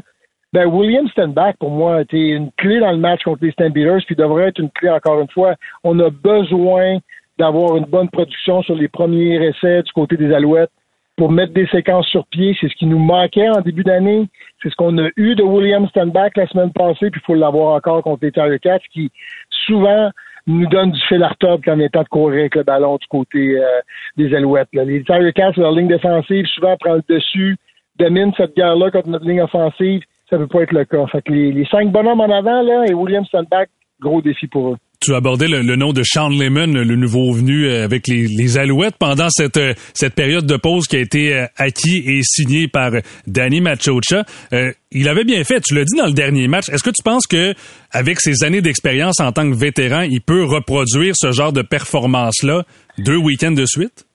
[0.53, 4.03] ben, William Stenback, pour moi, a été une clé dans le match contre les Stampeders,
[4.05, 5.55] puis devrait être une clé encore une fois.
[5.83, 6.99] On a besoin
[7.38, 10.71] d'avoir une bonne production sur les premiers essais du côté des Alouettes
[11.17, 12.55] pour mettre des séquences sur pied.
[12.60, 14.27] C'est ce qui nous manquait en début d'année.
[14.62, 17.75] C'est ce qu'on a eu de William Stenback la semaine passée, puis il faut l'avoir
[17.75, 19.12] encore contre les Tiger Cats, qui
[19.49, 20.12] souvent
[20.47, 22.95] nous donne du fil à retordre quand il est temps de courir avec le ballon
[22.95, 23.81] du côté euh,
[24.15, 24.69] des Alouettes.
[24.71, 27.57] Les Tiger Cats, leur ligne défensive, souvent prend le dessus,
[27.99, 31.05] domine cette guerre-là contre notre ligne offensive ça peut pas être le cas.
[31.11, 33.69] Fait que les, cinq bonhommes en avant, là, et William Sandback,
[34.01, 34.77] gros défi pour eux.
[34.99, 38.57] Tu abordais le, le nom de Sean Lemon, le nouveau venu euh, avec les, les
[38.57, 42.67] Alouettes pendant cette, euh, cette période de pause qui a été euh, acquis et signé
[42.67, 42.91] par
[43.27, 44.23] Danny Machocha.
[44.91, 46.69] il avait bien fait, tu l'as dit dans le dernier match.
[46.69, 47.53] Est-ce que tu penses que
[47.91, 52.63] avec ses années d'expérience en tant que vétéran, il peut reproduire ce genre de performance-là
[52.97, 54.07] deux week-ends de suite?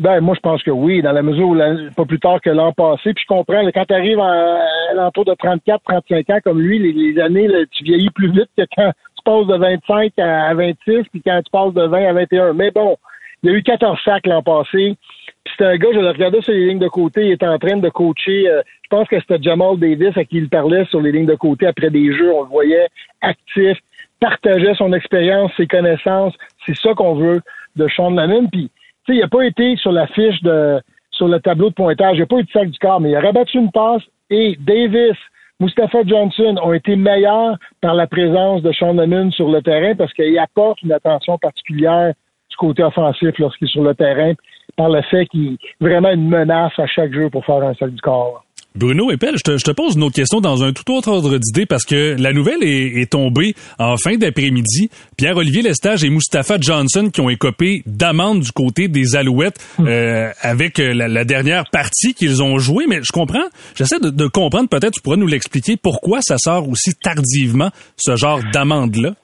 [0.00, 1.56] Ben, moi, je pense que oui, dans la mesure où,
[1.94, 3.12] pas plus tard que l'an passé.
[3.12, 7.20] Puis je comprends, quand tu arrives à, l'entour de 34, 35 ans, comme lui, les,
[7.20, 11.42] années, tu vieillis plus vite que quand tu passes de 25 à 26, puis quand
[11.42, 12.54] tu passes de 20 à 21.
[12.54, 12.96] Mais bon,
[13.42, 14.96] il y a eu 14 sacs l'an passé.
[15.44, 17.58] Puis c'était un gars, je le regardais sur les lignes de côté, il était en
[17.58, 18.48] train de coacher.
[18.48, 21.34] euh, je pense que c'était Jamal Davis à qui il parlait sur les lignes de
[21.34, 22.32] côté après des jeux.
[22.32, 22.88] On le voyait
[23.20, 23.76] actif,
[24.18, 26.32] partageait son expérience, ses connaissances.
[26.64, 27.42] C'est ça qu'on veut
[27.76, 28.46] de Sean Lannon.
[28.50, 28.70] Puis,
[29.06, 30.80] tu sais, il n'a pas été sur la fiche de
[31.10, 32.16] sur le tableau de pointage.
[32.16, 34.56] Il n'a pas eu de sac du corps, mais il a rabattu une passe et
[34.60, 35.16] Davis,
[35.58, 40.12] Mustafa Johnson ont été meilleurs par la présence de Sean Lannon sur le terrain parce
[40.14, 42.14] qu'il apporte une attention particulière
[42.48, 44.32] du côté offensif lorsqu'il est sur le terrain
[44.76, 47.90] par le fait qu'il est vraiment une menace à chaque jeu pour faire un sac
[47.90, 48.44] du corps.
[48.76, 51.38] Bruno Epel, je te, je te pose une autre question dans un tout autre ordre
[51.38, 54.90] d'idée parce que la nouvelle est, est tombée en fin d'après-midi.
[55.16, 60.78] Pierre-Olivier Lestage et Mustapha Johnson qui ont écopé d'amende du côté des Alouettes euh, avec
[60.78, 62.84] euh, la, la dernière partie qu'ils ont jouée.
[62.88, 66.68] Mais je comprends, j'essaie de, de comprendre, peut-être tu pourras nous l'expliquer, pourquoi ça sort
[66.68, 69.14] aussi tardivement, ce genre d'amende-là.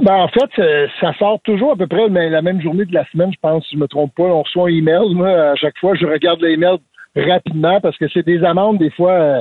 [0.00, 2.94] Ben, en fait, euh, ça sort toujours à peu près mais la même journée de
[2.94, 4.22] la semaine, je pense, si je me trompe pas.
[4.22, 5.14] On reçoit un email.
[5.14, 6.78] Moi, à chaque fois, je regarde l'email
[7.16, 9.40] rapidement parce que c'est des amendes, des fois, euh,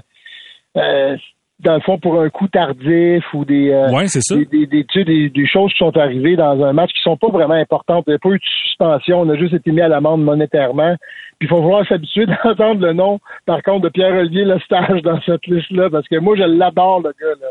[0.77, 1.17] euh,
[1.59, 4.35] dans le fond, pour un coup tardif ou des, euh, Ouais, ça.
[4.35, 7.01] des, des, des, tu sais, des- des choses qui sont arrivées dans un match qui
[7.01, 8.03] sont pas vraiment importantes.
[8.07, 9.21] Il n'y a pas eu de suspension.
[9.21, 10.95] On a juste été mis à l'amende monétairement.
[11.39, 15.47] Puis il faut falloir s'habituer d'entendre le nom, par contre, de Pierre-Olivier Lestage dans cette
[15.47, 17.35] liste-là parce que moi, je l'adore, le gars.
[17.41, 17.47] Là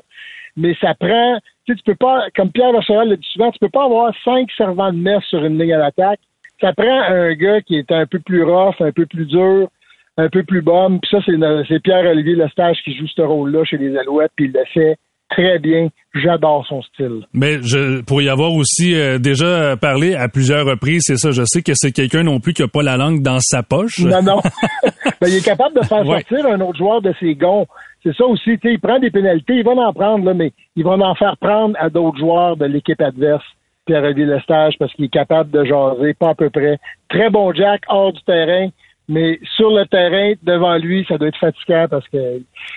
[0.59, 3.59] mais ça prend, tu sais, tu peux pas, comme Pierre Vacheral le dit souvent, tu
[3.59, 6.21] peux pas avoir cinq servants de messe sur une ligne à l'attaque.
[6.62, 9.69] Ça prend un gars qui est un peu plus rough, un peu plus dur,
[10.17, 10.99] un peu plus bum.
[11.01, 14.64] Puis ça, c'est, Pierre-Olivier Lestage qui joue ce rôle-là chez les Alouettes, puis il le
[14.73, 14.97] fait
[15.29, 15.89] très bien.
[16.14, 17.27] J'adore son style.
[17.35, 21.31] Mais je pour y avoir aussi euh, déjà parlé à plusieurs reprises, c'est ça.
[21.33, 23.99] Je sais que c'est quelqu'un non plus qui a pas la langue dans sa poche.
[24.01, 24.41] Non, non.
[25.21, 26.21] Ben, il est capable de faire Ouais.
[26.29, 27.67] sortir un autre joueur de ses gonds.
[28.03, 30.53] C'est ça aussi, tu sais, il prend des pénalités, il va en prendre, là, mais
[30.77, 33.43] il va en faire prendre à d'autres joueurs de l'équipe adverse,
[33.87, 36.79] Pierre-Olivier Lestage, parce qu'il est capable de jaser, pas à peu près.
[37.09, 38.69] Très bon Jack, hors du terrain,
[39.09, 42.18] mais sur le terrain, devant lui, ça doit être fatigant parce que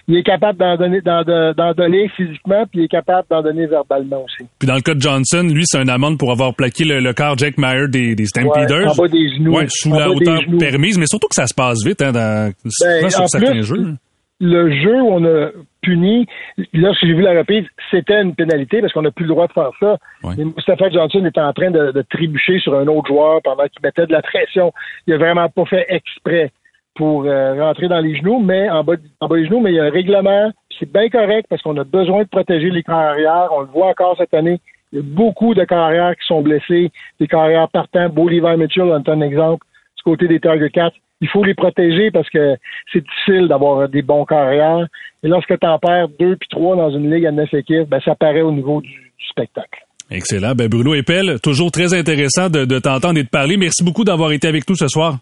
[0.07, 3.41] il est capable d'en donner, d'en, de- d'en donner physiquement, puis il est capable d'en
[3.41, 4.47] donner verbalement aussi.
[4.59, 7.13] Puis dans le cas de Johnson, lui, c'est une amende pour avoir plaqué le, le
[7.13, 8.77] corps Jake Meyer des, des Stampeders.
[8.85, 9.55] Ouais, en bas des genoux.
[9.55, 12.51] Ouais, sous En la hauteur permise, mais surtout que ça se passe vite hein, dans,
[12.69, 13.95] sur Ben, en certains plus, jeux.
[14.39, 15.49] Le jeu où on a
[15.81, 16.25] puni,
[16.73, 19.53] lorsque j'ai vu la reprise, c'était une pénalité parce qu'on n'a plus le droit de
[19.53, 19.97] faire ça.
[20.37, 23.81] Mais Mustafa Johnson était en train de, de trébucher sur un autre joueur pendant qu'il
[23.83, 24.73] mettait de la pression.
[25.07, 26.51] Il a vraiment pas fait exprès
[26.95, 29.75] pour euh, rentrer dans les genoux, mais en bas, en bas des genoux, mais il
[29.75, 30.51] y a un règlement.
[30.77, 33.49] C'est bien correct parce qu'on a besoin de protéger les carrières.
[33.51, 34.59] On le voit encore cette année.
[34.91, 38.09] Il y a beaucoup de carrières qui sont blessés, des carrières partants.
[38.09, 39.65] Beau Levi Mitchell en est un exemple
[39.95, 40.91] du côté des Tiger Cats.
[41.21, 42.55] Il faut les protéger parce que
[42.91, 44.87] c'est difficile d'avoir des bons carrières.
[45.23, 47.99] Et lorsque tu en perds deux puis trois dans une ligue à neuf équipes, ben,
[48.03, 49.85] ça paraît au niveau du, spectacle.
[50.09, 50.55] Excellent.
[50.55, 53.57] Ben Bruno Epel, toujours très intéressant de t'entendre et de parler.
[53.57, 55.19] Merci beaucoup d'avoir été avec nous ce soir.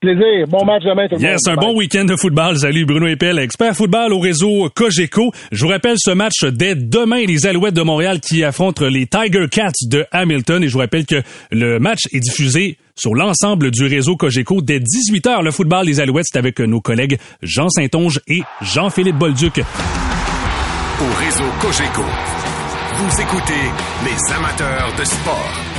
[0.00, 0.46] Plaisir.
[0.48, 2.56] Bon match demain, tout le Yes, un bon week-end de football.
[2.56, 5.30] Salut Bruno Epel, expert football au réseau Cogeco.
[5.52, 9.46] Je vous rappelle ce match dès demain, les Alouettes de Montréal qui affrontent les Tiger
[9.50, 10.64] Cats de Hamilton.
[10.64, 14.78] Et je vous rappelle que le match est diffusé sur l'ensemble du réseau Cogeco dès
[14.78, 15.42] 18h.
[15.42, 19.58] Le football des Alouettes, c'est avec nos collègues Jean Saint-Onge et Jean-Philippe Bolduc.
[19.58, 22.04] Au réseau Cogeco,
[22.94, 23.52] vous écoutez
[24.06, 25.69] les amateurs de sport.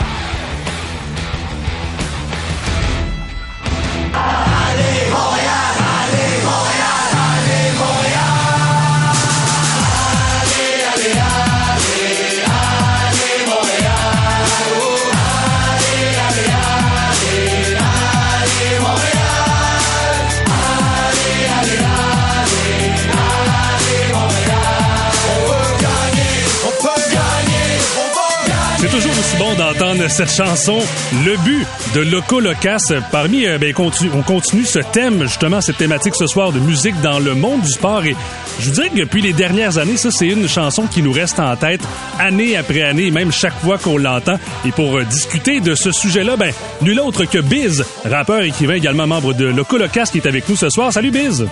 [29.74, 30.80] D'entendre cette chanson,
[31.26, 31.66] Le but
[31.96, 32.94] de Loco Locas.
[33.12, 33.74] Parmi, euh, ben,
[34.14, 37.70] on continue ce thème, justement, cette thématique ce soir de musique dans le monde du
[37.70, 38.04] sport.
[38.06, 38.16] Et
[38.60, 41.40] je vous dirais que depuis les dernières années, ça, c'est une chanson qui nous reste
[41.40, 41.82] en tête
[42.20, 44.38] année après année, même chaque fois qu'on l'entend.
[44.66, 46.52] Et pour euh, discuter de ce sujet-là, ben,
[46.82, 50.56] nul autre que Biz, rappeur, écrivain, également membre de Loco Locas, qui est avec nous
[50.56, 50.92] ce soir.
[50.92, 51.46] Salut Biz!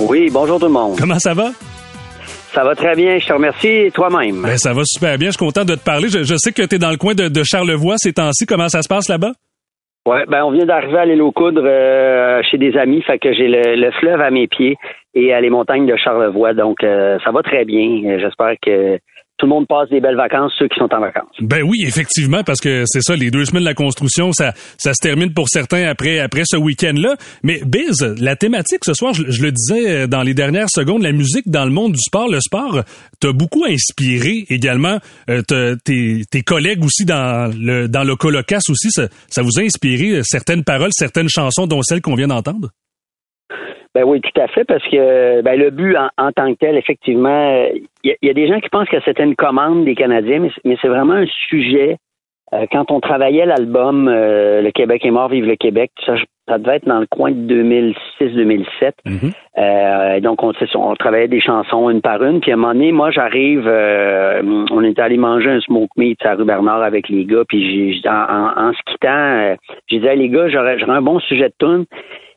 [0.00, 0.96] Oui, bonjour tout le monde.
[0.98, 1.52] Comment ça va?
[2.52, 3.90] Ça va très bien, je te remercie.
[3.94, 4.42] Toi-même?
[4.42, 5.28] Ben, ça va super bien.
[5.28, 6.08] Je suis content de te parler.
[6.08, 8.44] Je, je sais que tu es dans le coin de, de Charlevoix ces temps-ci.
[8.44, 9.32] Comment ça se passe là-bas?
[10.04, 13.32] Ouais, ben on vient d'arriver à l'île aux Coudres euh, chez des amis, fait que
[13.32, 14.76] j'ai le, le fleuve à mes pieds
[15.14, 18.18] et à les montagnes de Charlevoix, donc euh, ça va très bien.
[18.18, 18.98] J'espère que
[19.42, 21.34] tout le monde passe des belles vacances, ceux qui sont en vacances.
[21.40, 24.94] Ben oui, effectivement, parce que c'est ça, les deux semaines de la construction, ça, ça
[24.94, 27.16] se termine pour certains après, après ce week-end-là.
[27.42, 31.50] Mais Biz, la thématique ce soir, je, le disais dans les dernières secondes, la musique
[31.50, 32.82] dans le monde du sport, le sport
[33.18, 34.98] t'a beaucoup inspiré également.
[35.28, 35.42] Euh,
[35.84, 40.62] tes, collègues aussi dans le dans le colocasse aussi, ça, ça vous a inspiré certaines
[40.62, 42.68] paroles, certaines chansons, dont celles qu'on vient d'entendre?
[43.94, 47.66] Ben oui, tout à fait, parce que ben, le but en, tant que tel, effectivement,
[48.02, 50.88] il y, a des gens qui pensent que c'était une commande des Canadiens, mais, c'est
[50.88, 51.98] vraiment un sujet.
[52.54, 56.14] Euh, quand on travaillait l'album euh, Le Québec est mort, vive le Québec, ça,
[56.48, 58.64] ça devait être dans le coin de 2006-2007.
[59.06, 59.32] Mm-hmm.
[59.58, 62.40] euh, donc, on, on travaillait des chansons une par une.
[62.40, 66.34] Puis à un moment donné, moi, j'arrive, on est allé manger un smoke meat à
[66.34, 67.44] rue Bernard avec les gars.
[67.46, 69.56] Puis j'ai, en, en, se quittant,
[69.88, 71.84] j'ai dit, les gars, j'aurais, j'aurais un bon sujet de tune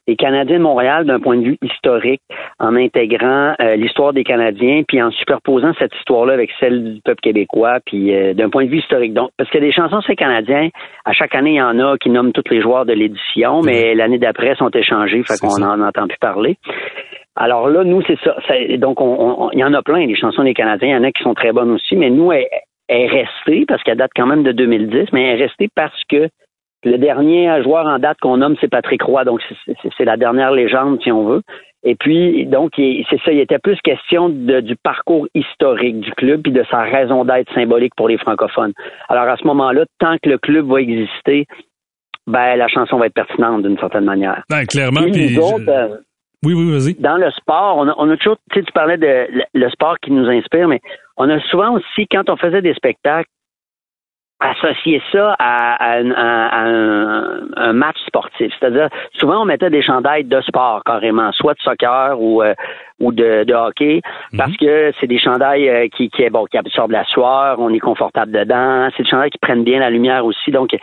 [0.07, 2.21] les Canadiens de Montréal d'un point de vue historique,
[2.59, 7.21] en intégrant euh, l'histoire des Canadiens, puis en superposant cette histoire-là avec celle du peuple
[7.21, 9.13] québécois, puis euh, d'un point de vue historique.
[9.13, 10.69] Donc, parce que des chansons c'est Canadiens,
[11.05, 13.91] à chaque année, il y en a qui nomment tous les joueurs de l'édition, mais
[13.91, 13.97] mhm.
[13.97, 16.57] l'année d'après sont échangés, fait qu'on n'en entend plus parler.
[17.35, 18.35] Alors là, nous, c'est ça.
[18.77, 18.97] donc,
[19.53, 20.89] il y en a plein, les chansons des Canadiens.
[20.89, 22.45] Il y en a qui sont très bonnes aussi, mais nous, elle,
[22.87, 26.01] elle est restée, parce qu'elle date quand même de 2010, mais elle est restée parce
[26.09, 26.29] que
[26.85, 29.41] le dernier joueur en date qu'on nomme, c'est Patrick Roy, donc
[29.97, 31.41] c'est la dernière légende, si on veut.
[31.83, 36.51] Et puis, donc, c'est ça, il était plus question du parcours historique du club puis
[36.51, 38.73] de sa raison d'être symbolique pour les francophones.
[39.07, 41.45] Alors, à ce moment-là, tant que le club va exister,
[42.25, 44.43] ben, la chanson va être pertinente d'une certaine manière.
[44.49, 45.01] Ben, clairement.
[45.11, 45.97] Puis, euh,
[46.43, 46.95] oui, oui, vas-y.
[46.95, 49.97] Dans le sport, on a, on a toujours, tu sais, tu parlais de le sport
[50.01, 50.79] qui nous inspire, mais
[51.17, 53.29] on a souvent aussi, quand on faisait des spectacles,
[54.51, 58.53] associer ça à, un, match sportif.
[58.59, 62.53] C'est-à-dire, souvent, on mettait des chandails de sport carrément, soit de soccer ou, euh,
[62.99, 64.37] ou de, hockey, mhm.
[64.37, 67.79] parce que c'est des chandails euh, qui, qui, bon, qui absorbent la sueur, on est
[67.79, 70.51] confortable dedans, c'est des chandails qui prennent bien la lumière aussi.
[70.51, 70.75] Donc,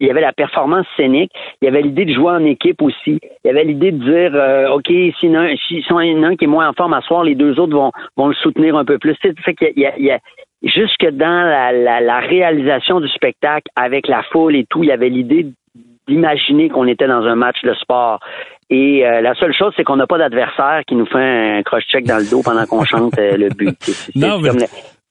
[0.00, 3.18] il y avait la performance scénique, il y avait l'idée de jouer en équipe aussi,
[3.44, 6.48] il y avait l'idée de dire, euh, OK, si y en a un qui est
[6.48, 9.16] moins en forme à soir, les deux autres vont, vont le soutenir un peu plus.
[9.16, 10.18] Fait qu'il y a,
[10.62, 15.46] jusque dans la, réalisation du spectacle avec la foule et tout, il y avait l'idée
[16.06, 18.20] d'imaginer qu'on était dans un match de sport.
[18.70, 22.04] Et euh, la seule chose, c'est qu'on n'a pas d'adversaire qui nous fait un cross-check
[22.04, 23.76] dans le dos pendant qu'on chante euh, le but.
[24.14, 24.66] non, mais...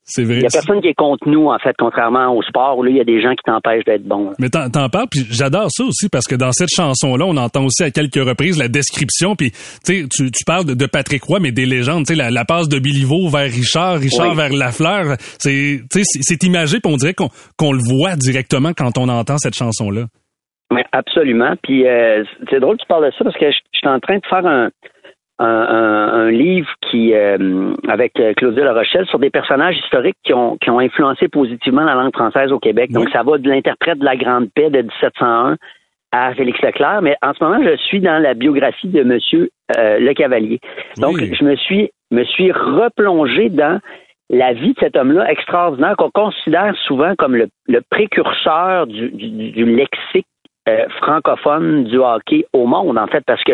[0.10, 0.38] C'est vrai.
[0.38, 2.92] Il y a personne qui est contre nous, en fait, contrairement au sport où là,
[2.92, 4.32] il y a des gens qui t'empêchent d'être bon.
[4.40, 7.84] Mais t'en, parles, puis j'adore ça aussi parce que dans cette chanson-là, on entend aussi
[7.84, 9.52] à quelques reprises la description, puis
[9.86, 13.28] tu, tu parles de, Patrick Roy, mais des légendes, tu sais, la, passe de Biliveau
[13.28, 18.16] vers Richard, Richard vers Lafleur, c'est, c'est imagé, puis on dirait qu'on, qu'on le voit
[18.16, 20.06] directement quand on entend cette chanson-là.
[20.72, 21.54] Oui, absolument.
[21.64, 24.18] Puis euh, c'est drôle que tu parles de ça parce que je suis en train
[24.18, 24.70] de faire un
[25.40, 30.58] un, livre qui euh, avec euh, Claudia La Rochelle sur des personnages historiques qui ont,
[30.58, 32.92] qui ont influencé positivement la langue française au Québec.
[32.92, 35.58] Donc, ça va de l'interprète de la Grande Paix de 1701
[36.12, 37.02] à Félix Leclerc.
[37.02, 40.60] Mais en ce moment, je suis dans la biographie de Monsieur euh, Le Cavalier.
[40.98, 43.80] Donc, je me suis, me suis replongé dans
[44.30, 50.28] la vie de cet homme-là extraordinaire qu'on considère souvent comme le, précurseur du, du, lexique
[51.02, 53.54] francophone du hockey au monde, en fait, parce que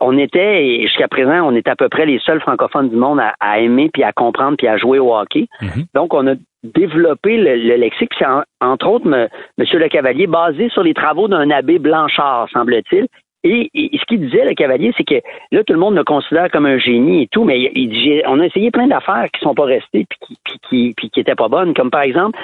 [0.00, 3.20] on était, et jusqu'à présent, on est à peu près les seuls francophones du monde
[3.40, 5.48] à, aimer, puis à comprendre, puis à jouer au hockey.
[5.60, 5.84] Mhm.
[5.94, 8.12] Donc, on a développé le, lexique.
[8.18, 8.26] C'est
[8.60, 9.28] entre autres M.
[9.58, 13.06] Le Cavalier, basé sur les travaux d'un abbé Blanchard, semble-t-il.
[13.44, 15.20] Et, ce qu'il disait, le cavalier, c'est que
[15.52, 18.46] là, tout le monde le considère comme un génie et tout, mais il, on a
[18.46, 20.36] essayé plein d'affaires qui sont pas restées puis
[20.68, 22.38] qui, puis qui, étaient pas bonnes, comme par exemple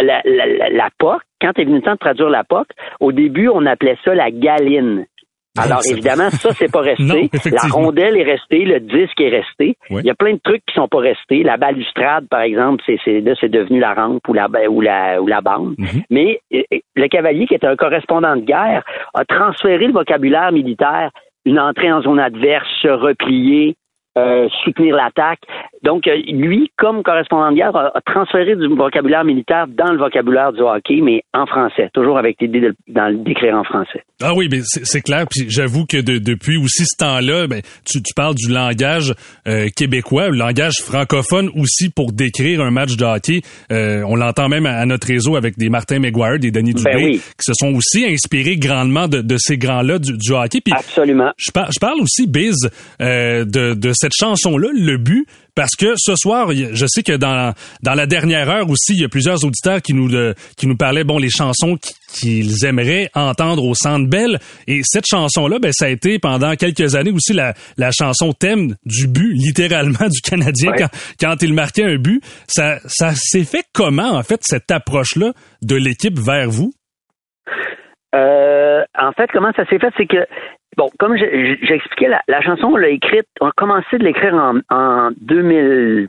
[0.00, 1.20] la, la, la POC.
[1.40, 2.66] Quand est venu le temps de traduire la POC,
[3.00, 5.06] au début, on appelait ça la galine.
[5.56, 7.30] Alors évidemment, ça c'est pas resté.
[7.50, 9.76] la rondelle est restée, le disque est resté.
[9.90, 11.42] Il y a plein de trucs qui sont pas restés.
[11.42, 15.26] La balustrade, par exemple, c'est là c'est devenu la rampe ou la ou la ou
[15.26, 15.74] la bande.
[15.78, 16.02] Mhm.
[16.10, 18.84] Mais euh, euh, le cavalier, qui était un correspondant de guerre,
[19.14, 21.10] a transféré le vocabulaire militaire,
[21.44, 23.76] une entrée en zone adverse, se replier,
[24.18, 25.40] euh, soutenir l'attaque.
[25.82, 30.52] Donc, euh, lui, comme correspondant de guerre, a, transféré du vocabulaire militaire dans le vocabulaire
[30.52, 34.02] du hockey, mais en français, toujours avec l'idée d'écrire en français.
[34.20, 35.26] Ah oui, mais c'est clair.
[35.30, 39.14] Puis j'avoue que depuis aussi ce temps-là, ben, tu, parles du langage
[39.46, 43.42] euh, québécois, le langage francophone aussi pour décrire un match de hockey.
[43.70, 47.44] on l'entend même à, notre réseau avec des Martin McGuire, des Denis ben Dubé, qui
[47.44, 50.60] se sont aussi inspirés grandement de, ces grands-là du, hockey.
[50.72, 51.30] Absolument.
[51.36, 56.14] Je, je parle aussi, Biz, de, de cette cette chanson-là, le but, parce que ce
[56.16, 57.52] soir, je sais que dans,
[57.82, 60.76] dans la dernière heure aussi, il y a plusieurs auditeurs qui nous, euh, qui nous
[60.76, 61.76] parlaient, bon, les chansons
[62.14, 64.38] qu'ils aimeraient entendre au Centre Bell.
[64.66, 68.76] Et cette chanson-là, ben, ça a été pendant quelques années aussi la, la chanson thème
[68.86, 70.88] du but, littéralement, du Canadien quand,
[71.20, 72.22] quand il marquait un but.
[72.46, 75.32] Ça, ça s'est fait comment, en fait, cette approche-là
[75.62, 76.72] de l'équipe vers vous?
[78.14, 78.47] Euh,
[78.98, 80.26] en fait, comment ça s'est fait, c'est que
[80.76, 84.34] bon, comme j'ai expliqué, la, la, chanson, on l'a écrite, on a commencé de l'écrire
[84.34, 86.08] en, en 2000,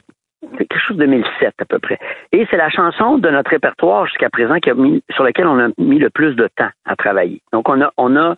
[0.57, 1.99] quelque chose de 2007 à peu près.
[2.31, 5.59] Et c'est la chanson de notre répertoire jusqu'à présent qui a mis, sur laquelle on
[5.59, 7.41] a mis le plus de temps à travailler.
[7.51, 8.35] Donc, on a, on a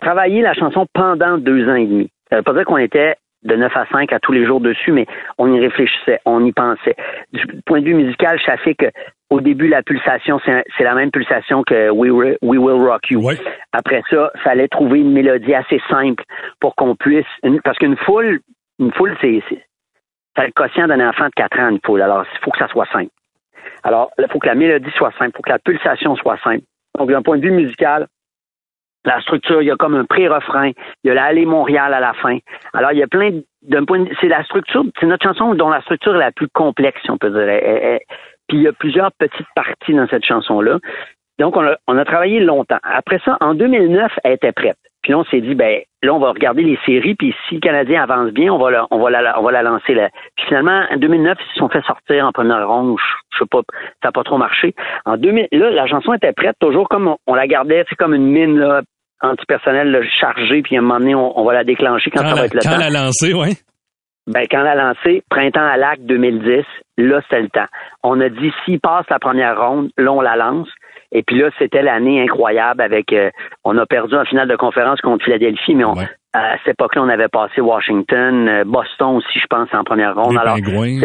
[0.00, 2.10] travaillé la chanson pendant deux ans et demi.
[2.30, 4.92] Ça veut pas dire qu'on était de 9 à 5 à tous les jours dessus,
[4.92, 5.06] mais
[5.38, 6.96] on y réfléchissait, on y pensait.
[7.32, 8.86] Du point de vue musical, je sais que
[9.30, 13.22] au début, la pulsation, c'est la même pulsation que We, Will Rock You.
[13.72, 16.24] Après ça, fallait trouver une mélodie assez simple
[16.60, 17.26] pour qu'on puisse...
[17.62, 18.40] parce qu'une foule,
[18.78, 19.42] une foule, c'est
[20.38, 22.00] le quotient d'un enfant de 4 ans, une foule.
[22.00, 23.10] Alors, il faut que ça soit simple.
[23.82, 26.64] Alors, il faut que la mélodie soit simple, il faut que la pulsation soit simple.
[26.98, 28.06] Donc, d'un point de vue musical,
[29.04, 30.72] la structure, il y a comme un pré-refrain,
[31.04, 32.38] il y a la Montréal à la fin.
[32.74, 35.80] Alors, il y a plein d'un point c'est la structure, c'est notre chanson dont la
[35.82, 37.98] structure est la plus complexe, si on peut dire.
[38.48, 40.78] puis il y a plusieurs petites parties dans cette chanson-là.
[41.38, 42.78] Donc, on a, on a travaillé longtemps.
[42.82, 44.78] Après ça, en 2009, elle était prête.
[45.02, 47.60] Puis là, on s'est dit, ben là, on va regarder les séries, puis si le
[47.60, 50.08] Canadien avance bien, on va la, on va la, on va la lancer là.
[50.36, 52.96] Puis finalement, en 2009, ils se sont fait sortir en première ronde.
[53.32, 53.60] Je, sais pas,
[54.02, 54.74] ça n'a pas trop marché.
[55.04, 58.26] En 2000, là, la chanson était prête, toujours comme on, la gardait, c'est comme une
[58.26, 58.82] mine là,
[59.20, 62.54] antipersonnelle chargée, puis à un moment donné, on, va la déclencher quand, ça va être
[62.54, 62.70] le temps.
[62.70, 63.56] Quand la lancer, oui.
[64.28, 66.62] Ben, quand la lancé, printemps à l'acte 2010,
[66.98, 67.66] là, c'était le temps.
[68.02, 70.68] On a dit, s'il passe la première ronde, là, on la lance.
[71.12, 73.12] Et puis là, c'était l'année incroyable avec.
[73.12, 73.30] Euh,
[73.64, 75.84] on a perdu en finale de conférence contre Philadelphie, mais
[76.34, 80.32] à cette époque-là, on avait passé Washington, euh, Boston aussi, je pense, en première ronde.
[80.32, 81.00] Les Alors, pingouins.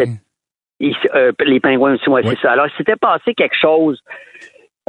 [1.14, 2.52] Euh, les pingouins aussi, ouais, c'est ça.
[2.52, 3.98] Alors, c'était passé quelque chose.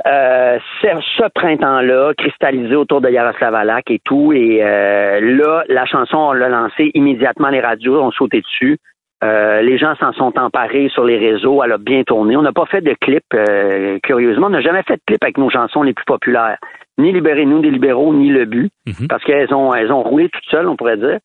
[0.04, 4.34] ce printemps-là, cristallisé autour de Yaroslav Alak et tout.
[4.34, 8.78] Et là, la chanson, on l'a lancée immédiatement, les radios ont sauté dessus.
[9.26, 11.64] Euh, les gens s'en sont emparés sur les réseaux.
[11.64, 12.38] Elle a bien tourné.
[12.38, 14.48] On n'a pas fait de clip, euh, curieusement.
[14.48, 16.58] On n'a jamais fait de clip avec nos chansons les plus populaires.
[16.98, 18.72] Ni Libérez-nous des libéraux, ni Le But.
[18.86, 19.08] Mhm.
[19.08, 21.20] Parce qu'elles ont, elles ont roulé toutes seules, on pourrait dire.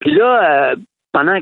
[0.00, 0.76] Puis là, euh,
[1.12, 1.38] pendant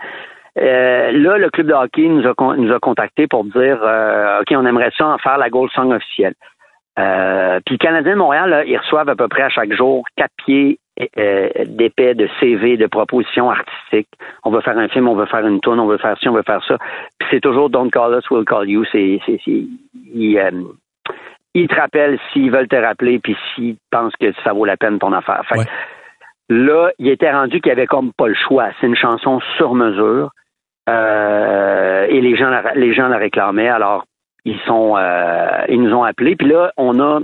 [0.58, 4.47] euh, là, le club de hockey nous a, nous a contacté pour dire euh, OK,
[4.51, 6.34] on aimerait ça en faire la Gold Song officielle.
[6.97, 10.03] Euh, puis le Canadien de Montréal, là, ils reçoivent à peu près à chaque jour
[10.16, 10.80] quatre pieds
[11.20, 14.10] euh, d'épais de CV, de propositions artistiques.
[14.43, 16.34] On veut faire un film, on veut faire une tourne, on veut faire ci, on
[16.34, 16.78] veut faire ça.
[17.20, 18.84] Puis c'est toujours Don't call us, we'll call you.
[18.91, 20.39] C'est, ils
[21.53, 25.13] te rappellent s'ils veulent te rappeler, puis s'ils pensent que ça vaut la peine ton
[25.13, 25.43] affaire.
[26.49, 28.69] Là, il était rendu qu'il n'y avait comme pas le choix.
[28.79, 30.31] C'est une chanson sur mesure.
[30.89, 33.67] Euh, et les gens, la, les gens la réclamaient.
[33.67, 34.05] Alors,
[34.45, 36.37] ils sont, euh, ils nous ont appelés.
[36.37, 37.19] Puis là, on a,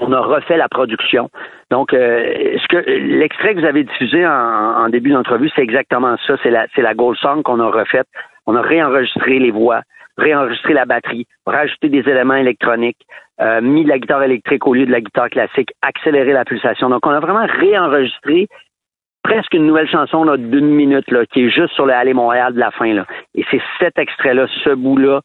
[0.00, 1.30] on a refait la production.
[1.70, 6.34] Donc, euh, ce que l'extrait que vous avez diffusé en, début d'entrevue, c'est exactement ça.
[6.42, 8.08] C'est la, c'est la Gold Song qu'on a refaite.
[8.46, 9.82] On a réenregistré les voix
[10.18, 13.06] réenregistrer la batterie, rajouter des éléments électroniques,
[13.40, 16.90] euh, mis de la guitare électrique au lieu de la guitare classique, accélérer la pulsation.
[16.90, 18.48] Donc, on a vraiment réenregistré
[19.22, 22.70] presque une nouvelle chanson d'une minute qui est juste sur le Aller Montréal de la
[22.70, 23.04] fin.
[23.34, 25.20] Et c'est cet extrait-là, ce bout-là,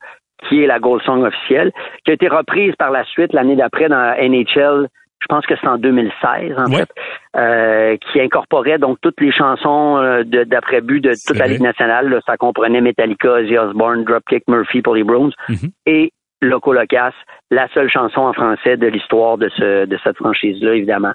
[0.48, 1.72] qui est la Gold Song officielle,
[2.04, 4.88] qui a été reprise par la suite l'année d'après dans NHL
[5.24, 6.90] je pense que c'est en 2016 en fait,
[7.38, 12.20] euh, qui incorporait donc toutes les chansons euh, d'après but de toute la Ligue nationale.
[12.26, 15.70] ça comprenait Metallica, Ozzy Osbourne, Dropkick Murphy pour les Browns mhm.
[15.86, 16.12] et
[16.42, 17.14] Loco Locas,
[17.52, 21.14] la seule chanson en français de l'histoire de, ce, de cette franchise-là, évidemment.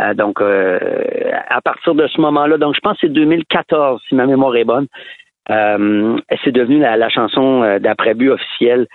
[0.00, 4.26] Euh, donc, à partir de ce moment-là, donc je pense que c'est 2014, si ma
[4.26, 4.86] mémoire est bonne,
[5.48, 8.86] c'est devenu la, la chanson d'après-but officielle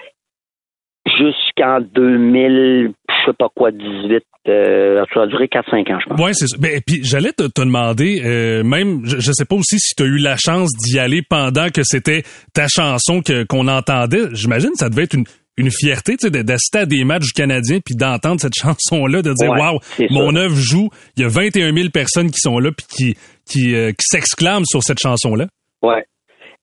[1.06, 6.20] jusqu'en 2000, je sais pas quoi, 18, euh, ça a duré 4-5 ans, je pense.
[6.20, 6.58] Oui, c'est ça.
[6.60, 10.04] Ben, puis j'allais te, te demander, euh, même, je, je sais pas aussi si tu
[10.04, 12.24] as eu la chance d'y aller pendant que c'était
[12.54, 14.28] ta chanson que qu'on entendait.
[14.34, 15.26] J'imagine que ça devait être une,
[15.58, 19.34] une fierté, tu sais, d'assister à des matchs du Canadien puis d'entendre cette chanson-là, de
[19.34, 19.80] dire, waouh,
[20.10, 20.90] mon œuvre joue.
[21.16, 24.66] Il y a 21 000 personnes qui sont là puis qui, qui, euh, qui s'exclament
[24.66, 25.48] sur cette chanson-là.
[25.82, 26.04] Ouais.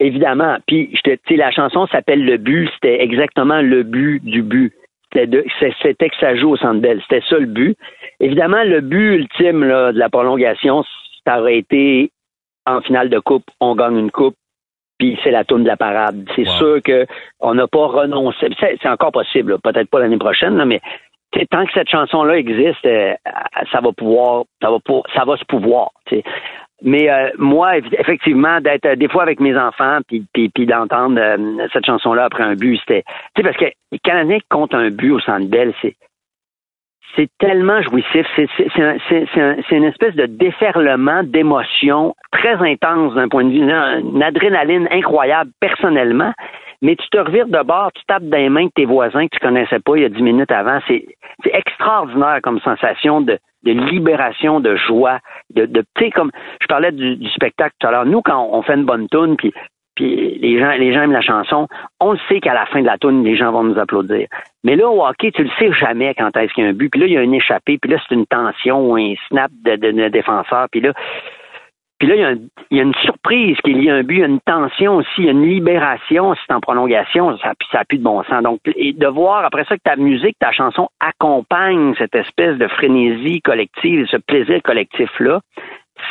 [0.00, 0.56] Évidemment.
[0.66, 2.68] Puis, tu sais, la chanson s'appelle Le but.
[2.74, 4.72] C'était exactement le but du but.
[5.12, 7.00] C'était que ça joue au Centre Bell.
[7.02, 7.76] C'était ça le but.
[8.20, 10.84] évidemment, le but ultime là, de la prolongation,
[11.26, 12.10] ça aurait été
[12.66, 14.36] en finale de coupe, on gagne une coupe,
[14.98, 16.28] puis c'est la tourne de la parade.
[16.36, 17.06] C'est sûr que
[17.40, 18.48] on n'a pas renoncé.
[18.60, 20.80] C'est encore possible, peut-être pas l'année prochaine, là, mais
[21.50, 23.14] tant que cette chanson-là existe, euh,
[23.72, 25.90] ça va pouvoir, ça va, pour, ça va se pouvoir.
[26.82, 31.20] Mais euh, moi, effectivement, d'être euh, des fois avec mes enfants, puis, puis, d'entendre
[31.72, 33.02] cette chanson-là après un but, c'était,
[33.34, 35.96] tu sais, parce que les Canadiens comptent un but au Centre Bell, c'est
[37.16, 38.26] c'est tellement jouissif.
[38.36, 45.50] C'est une espèce de déferlement d'émotions très intense d'un point de vue, une adrénaline incroyable
[45.60, 46.32] personnellement.
[46.82, 49.36] Mais tu te revires de bord, tu tapes dans les mains de tes voisins que
[49.36, 50.78] tu connaissais pas il y a dix minutes avant.
[50.88, 51.04] C'est
[51.44, 55.18] extraordinaire comme sensation de, libération, de joie,
[55.54, 56.30] de, de tu sais, comme
[56.62, 58.06] je parlais du, spectacle tout à l'heure.
[58.06, 59.52] Nous, quand on fait une bonne tune, puis
[60.00, 60.58] les
[60.92, 61.68] gens, aiment la chanson,
[62.00, 64.26] on le sait qu'à la fin de la tune, les gens vont nous applaudir.
[64.64, 66.90] Mais là, au hockey, tu le sais jamais quand est-ce qu'il y a un but.
[66.90, 69.50] Puis là, il y a une échappée, puis là, c'est une tension ou un snap
[69.64, 70.66] de, défenseur.
[70.70, 70.92] Puis là,
[72.02, 74.96] il y, a une surprise qu'il y a un but, il y a une tension
[74.96, 78.42] aussi, il y a une libération, c'est en prolongation, ça n'a plus de bon sens.
[78.42, 83.42] Donc, de voir après ça que ta musique, ta chanson accompagne cette espèce de frénésie
[83.42, 85.40] collective, ce plaisir collectif-là,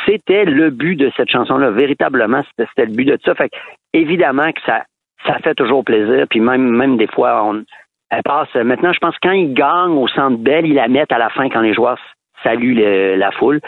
[0.06, 1.70] c'était le but de cette chanson-là.
[1.70, 3.34] Véritablement, c'était le but de ça.
[3.34, 3.50] Fait
[3.92, 4.84] évidemment que ça,
[5.26, 6.26] ça fait toujours plaisir.
[6.28, 7.64] Puis même, même des fois, on,
[8.10, 8.52] elle passe.
[8.54, 11.30] Maintenant, je pense que quand ils gagnent au centre belle, ils la mettent à la
[11.30, 11.98] fin quand les joueurs
[12.42, 12.74] saluent
[13.16, 13.60] la foule.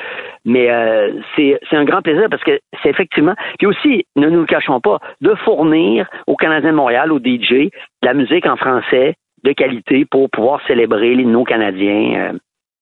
[0.44, 3.34] Mais euh, c'est un grand plaisir parce que c'est effectivement.
[3.58, 7.70] Puis aussi, ne nous le cachons pas, de fournir aux Canadiens de Montréal, aux DJ,
[8.02, 9.14] la musique en français
[9.44, 12.38] de qualité pour pouvoir célébrer les nos Canadiens euh,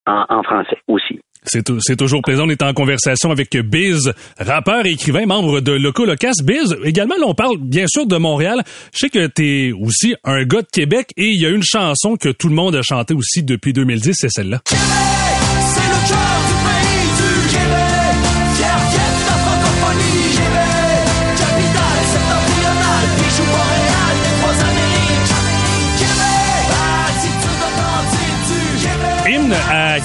[0.07, 1.21] en français aussi.
[1.47, 2.47] C'est toujours plaisant.
[2.47, 6.33] On est en conversation avec Biz, rappeur et écrivain, membre de Loco Locas.
[6.43, 8.63] Biz, également, on parle bien sûr de Montréal.
[8.93, 11.63] Je sais que tu es aussi un gars de Québec et il y a une
[11.63, 14.61] chanson que tout le monde a chantée aussi depuis 2010, c'est celle-là.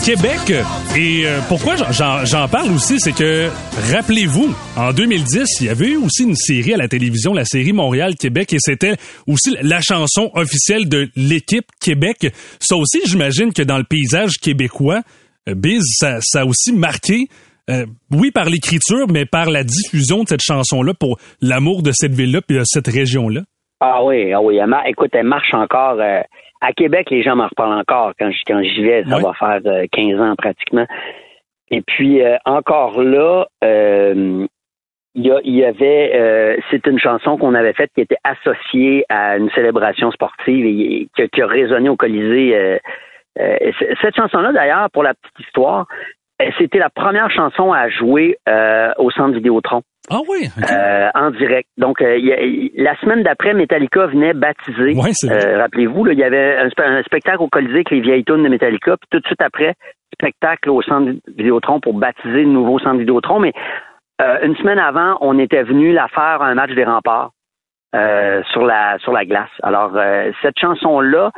[0.04, 0.66] Québec.
[0.98, 3.50] Et euh, pourquoi j'en parle aussi, c'est que,
[3.94, 7.74] rappelez-vous, en 2010, il y avait eu aussi une série à la télévision, la série
[7.74, 8.96] Montréal-Québec, et c'était
[9.28, 12.28] aussi la chanson officielle de l'équipe Québec.
[12.60, 15.02] Ça aussi, j'imagine que dans le paysage québécois,
[15.48, 17.28] euh, Biz, ça, a aussi marqué
[17.70, 22.14] euh, oui, par l'écriture, mais par la diffusion de cette chanson-là pour l'amour de cette
[22.14, 23.42] ville-là et de cette région-là.
[23.80, 24.60] Ah oui, ah oui.
[24.88, 26.00] écoute, elle marche encore
[26.66, 29.04] à Québec, les gens m'en reparlent encore quand quand j'y vais.
[29.04, 29.62] Ça va faire
[29.92, 30.88] 15 euh, ans pratiquement.
[31.70, 34.46] Et puis euh, encore là, euh,
[35.18, 40.12] il y, avait, c'est une chanson qu'on avait faite qui était associée à une célébration
[40.12, 42.80] sportive et qui, a résonné au Colisée.
[43.38, 45.88] cette chanson-là, d'ailleurs, pour la petite histoire,
[46.58, 48.38] c'était la première chanson à jouer
[48.98, 49.84] au Centre Vidéotron.
[50.10, 50.48] Ah oui.
[50.72, 51.70] Euh, en direct.
[51.78, 52.18] Donc euh,
[52.76, 54.94] la semaine d'après, Metallica venait baptiser.
[55.24, 58.98] euh, Rappelez-vous, il y avait un, spectacle au Colisée avec les vieilles tunes de Metallica.
[58.98, 59.74] Puis tout de suite après,
[60.14, 63.40] spectacle au centre Vidéotron pour baptiser le nouveau centre Vidéotron.
[63.40, 63.54] Mais
[64.44, 67.32] une semaine avant, on était venu la faire un match des remparts
[68.52, 69.50] sur la sur la glace.
[69.64, 69.92] Alors
[70.42, 71.32] cette chanson là.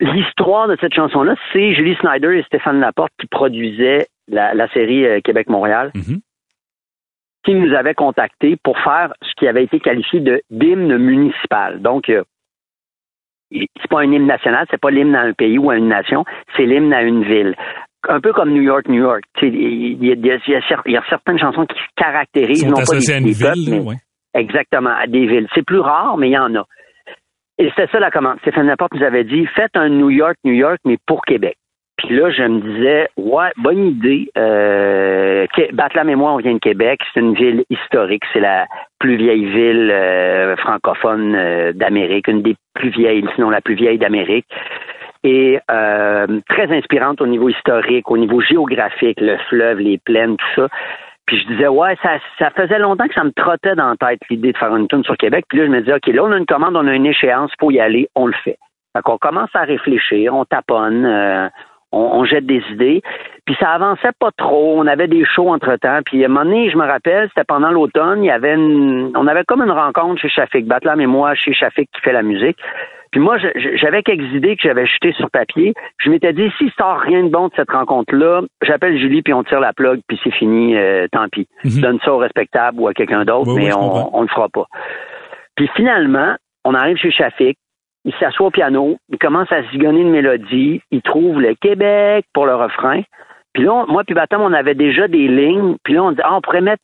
[0.00, 5.92] L'histoire de cette chanson-là, c'est Julie Snyder et Stéphane Laporte qui produisaient la, série Québec-Montréal.
[5.94, 6.18] Mm-hmm
[7.44, 11.80] qui nous avait contactés pour faire ce qui avait été qualifié de d'hymne municipal.
[11.80, 12.22] Donc, euh,
[13.50, 16.24] c'est pas un hymne national, c'est pas l'hymne à un pays ou à une nation,
[16.56, 17.54] c'est l'hymne à une ville.
[18.08, 19.22] Un peu comme New York, New York.
[19.40, 23.96] Il y, a, certaines chansons qui caractérisent non pas des, villes,
[24.34, 25.48] exactement, à des villes.
[25.54, 26.66] C'est plus rare, mais il y en a.
[27.56, 28.38] Et c'était ça la commande.
[28.40, 31.56] Stéphane Laporte nous avait dit faites un New York, New York, mais pour Québec.
[31.96, 34.28] Puis là, je me disais, ouais, bonne idée.
[34.36, 35.46] Euh,
[35.94, 37.00] la mémoire, on vient de Québec.
[37.12, 38.24] C'est une ville historique.
[38.32, 38.66] C'est la
[38.98, 43.98] plus vieille ville euh, francophone euh, d'Amérique, une des plus vieilles, sinon la plus vieille
[43.98, 44.46] d'Amérique.
[45.22, 50.62] Et euh, très inspirante au niveau historique, au niveau géographique, le fleuve, les plaines, tout
[50.62, 50.68] ça.
[51.26, 54.20] Puis je disais, ouais, ça, ça faisait longtemps que ça me trottait dans la tête
[54.28, 55.46] l'idée de faire une tourne sur Québec.
[55.48, 57.50] Puis là, je me disais, OK, là, on a une commande, on a une échéance,
[57.58, 58.58] faut y aller, on le fait.
[58.94, 61.50] Fait qu'on commence à réfléchir, on taponne,
[61.94, 63.02] on, jette des idées.
[63.44, 64.74] Puis ça avançait pas trop.
[64.78, 66.00] On avait des shows entre-temps.
[66.04, 69.12] Puis à un moment donné, je me rappelle, c'était pendant l'automne, il y avait une,
[69.16, 72.22] on avait comme une rencontre chez Shafik Batlam et moi chez Shafik qui fait la
[72.22, 72.58] musique.
[73.14, 73.36] Puis moi,
[73.76, 75.72] j'avais quelques idées que j'avais jetées sur papier.
[75.98, 79.44] Je m'étais dit, s'il sort rien de bon de cette rencontre-là, j'appelle Julie, puis on
[79.44, 81.46] tire la plug, puis c'est fini, euh, tant pis.
[81.62, 81.80] Mhm.
[81.80, 84.66] Donne ça au respectable ou à quelqu'un d'autre, mais on, on le fera pas.
[85.54, 86.34] Puis finalement,
[86.64, 87.56] on arrive chez Shafik,
[88.04, 92.46] il s'assoit au piano, il commence à zigonner une mélodie, il trouve le Québec pour
[92.46, 93.02] le refrain.
[93.54, 95.76] Puis là, moi puis Batam, on avait déjà des lignes.
[95.84, 96.82] Puis là, on dit, ah, on pourrait mettre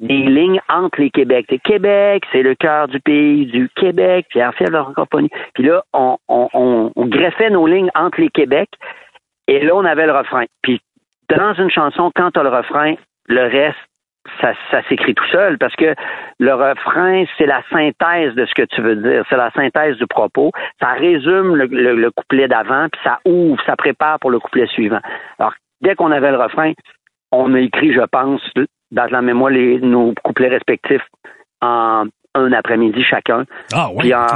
[0.00, 1.46] des lignes entre les Québec.
[1.50, 5.30] Le Québec, c'est le cœur du pays du Québec, la francophonie.
[5.54, 8.68] Puis là, on, on, on, greffait nos lignes entre les Québec,
[9.48, 10.44] et là, on avait le refrain.
[10.62, 10.80] Puis
[11.28, 12.94] dans une chanson, quand tu as le refrain,
[13.28, 13.78] le reste,
[14.40, 15.94] ça, ça s'écrit tout seul parce que
[16.38, 19.24] le refrain, c'est la synthèse de ce que tu veux dire.
[19.28, 20.50] C'est la synthèse du propos.
[20.80, 25.00] Ça résume le, le couplet d'avant, puis ça ouvre, ça prépare pour le couplet suivant.
[25.38, 26.72] Alors, dès qu'on avait le refrain,
[27.32, 28.42] on a écrit, je pense,
[28.90, 31.06] dans la mémoire les, nos couplets respectifs
[31.60, 33.44] en un après-midi chacun.
[33.74, 34.26] Ah ouais, puis en,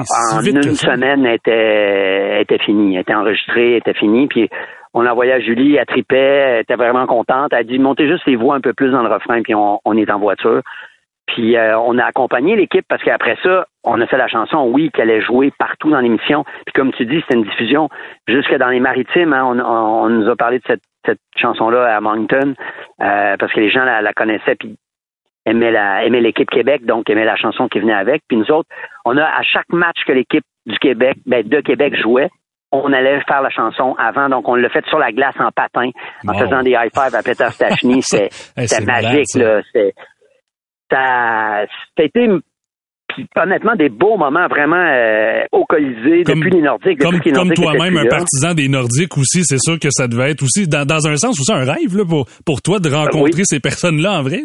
[0.45, 4.27] une semaine, était, était fini, était enregistré, était fini.
[4.27, 4.51] Puis
[4.97, 7.53] on envoyé à Julie, elle tripait, elle était vraiment contente.
[7.53, 9.93] Elle a dit montez juste les voix un peu plus dans le refrain, puis on,
[9.95, 10.63] est en voiture.
[11.27, 14.91] Puis euh, on a accompagné l'équipe parce qu'après ça, on a fait la chanson, oui,
[14.91, 16.45] qu'elle allait jouer partout dans l'émission.
[16.65, 17.91] Puis comme tu dis, c'était une diffusion
[18.27, 19.35] jusque dans les maritimes.
[19.35, 19.45] Hein.
[19.45, 20.65] on, nous a parlé de
[21.05, 22.55] cette chanson-là à Moncton
[23.03, 24.77] euh, parce que les gens la, connaissaient puis
[25.45, 25.75] aimaient
[26.05, 28.69] aimaient l'équipe Québec donc aimaient la chanson qui venait avec puis nous autres
[29.05, 32.31] on a à chaque match que l'équipe du Québec ben, de Québec jouait
[32.73, 35.91] on allait faire la chanson avant, donc on l'a fait sur la glace en patin,
[36.27, 38.03] en faisant des high five à Peter Stachny.
[38.03, 39.61] C'était magique, là.
[40.89, 42.29] Ça, ça a été
[43.37, 47.01] honnêtement des beaux moments vraiment euh, au Colisée depuis les Nordiques.
[47.01, 50.69] Comme, comme toi-même, un partisan des Nordiques aussi, c'est sûr que ça devait être aussi,
[50.69, 54.23] dans, un sens, aussi un rêve là, pour, pour toi de rencontrer ces personnes-là en
[54.23, 54.43] vrai.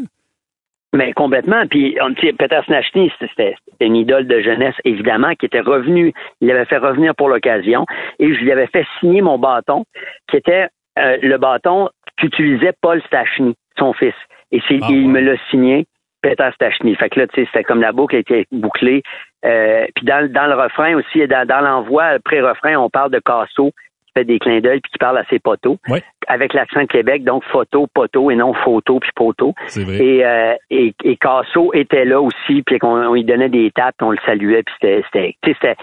[0.94, 1.66] Mais complètement.
[1.68, 1.98] Puis
[2.38, 6.14] Peter Snachny, c'était une idole de jeunesse, évidemment, qui était revenu.
[6.42, 7.86] Il l'avait fait revenir pour l'occasion.
[8.20, 9.86] Et je lui avais fait signer mon bâton,
[10.28, 10.68] qui était
[11.00, 14.14] euh, le bâton qu'utilisait Paul Stachny, son fils.
[14.52, 15.86] Et ah, il me l'a signé.
[16.22, 16.96] Peter Stachny.
[16.96, 19.02] Fait que là, tu sais, c'était comme la boucle était bouclée.
[19.44, 23.72] Euh, puis dans, dans le refrain aussi, dans, dans l'envoi, pré-refrain, on parle de Casso
[24.12, 25.78] qui fait des clins d'œil puis qui parle à ses poteaux.
[26.28, 29.54] Avec l'accent de Québec, donc photo, poteau et non photo puis poteau.
[30.00, 34.12] Et, euh, et, et Casso était là aussi, puis qu'on lui donnait des tapes, on
[34.12, 35.76] le saluait, puis c'était, c'était, c'était,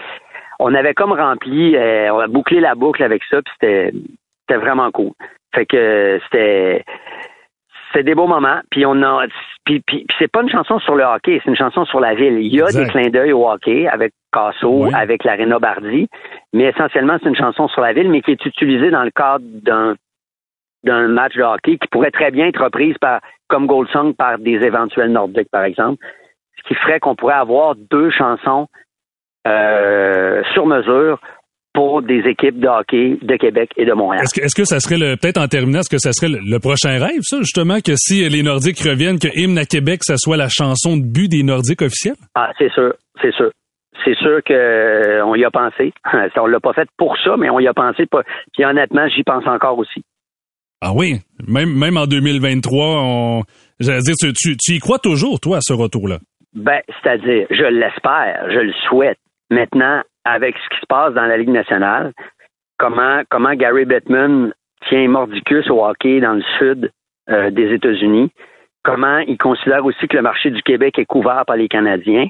[0.59, 3.91] on avait comme rempli, euh, on a bouclé la boucle avec ça, puis c'était,
[4.41, 5.11] c'était vraiment cool.
[5.53, 6.83] Fait que c'était
[7.93, 8.59] c'est des beaux moments.
[8.71, 9.25] Puis on a,
[9.65, 12.39] puis, puis, c'est pas une chanson sur le hockey, c'est une chanson sur la ville.
[12.39, 16.07] Il y a des clins d'œil au hockey avec Casso, avec l'Arena Bardi,
[16.53, 19.45] mais essentiellement c'est une chanson sur la ville, mais qui est utilisée dans le cadre
[19.63, 19.95] d'un
[20.83, 24.39] d'un match de hockey qui pourrait très bien être reprise par comme Gold Song par
[24.39, 26.03] des éventuels Nordiques, par exemple.
[26.57, 28.67] Ce qui ferait qu'on pourrait avoir deux chansons
[29.47, 31.19] euh, sur mesure
[31.73, 34.23] pour des équipes de hockey de Québec et de Montréal.
[34.23, 36.59] Est-ce que, est-ce que ça serait le, peut-être en terminant, est-ce que ça serait le,
[36.59, 40.37] prochain rêve, ça, justement, que si les Nordiques reviennent, que Hymne à Québec, ça soit
[40.37, 42.15] la chanson de but des Nordiques officiels?
[42.35, 43.51] Ah, c'est sûr, c'est sûr.
[44.05, 45.93] C'est sûr qu'on euh, y a pensé.
[46.37, 48.05] On l'a pas fait pour ça, mais on y a pensé.
[48.53, 50.03] Puis honnêtement, j'y pense encore aussi.
[50.81, 51.15] Ah oui,
[51.45, 53.43] même, même en 2023, on,
[53.81, 56.19] j'allais dire, tu, tu, tu y crois toujours, toi, à ce retour-là?
[56.53, 59.19] Ben, c'est-à-dire, je l'espère, je le souhaite.
[59.51, 62.13] Maintenant, avec ce qui se passe dans la Ligue nationale,
[62.77, 64.53] comment, comment Gary Bettman
[64.87, 66.91] tient mordicus au hockey dans le sud
[67.29, 68.31] euh, des États-Unis,
[68.83, 72.27] comment il considère aussi que le marché du Québec est couvert par les Canadiens.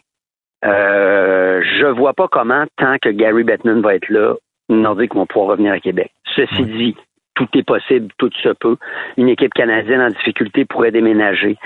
[0.65, 4.35] Euh, je vois pas comment, tant que Gary Bettman va être là,
[4.69, 6.11] Nordiques vont pouvoir revenir à Québec.
[6.35, 6.95] Ceci dit,
[7.35, 8.77] tout est possible, tout se peut.
[9.17, 11.57] Une équipe canadienne en difficulté pourrait déménager.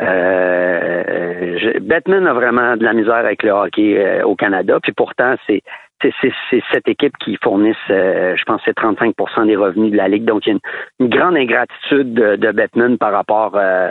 [0.00, 5.34] Euh, Batman a vraiment de la misère avec le hockey euh, au Canada, puis pourtant
[5.46, 5.62] c'est
[6.02, 10.24] c'est cette équipe qui fournisse, euh, je pense, c'est 35% des revenus de la ligue.
[10.24, 10.58] Donc il y a
[11.00, 13.90] une, grande ingratitude de, de, Batman par rapport euh,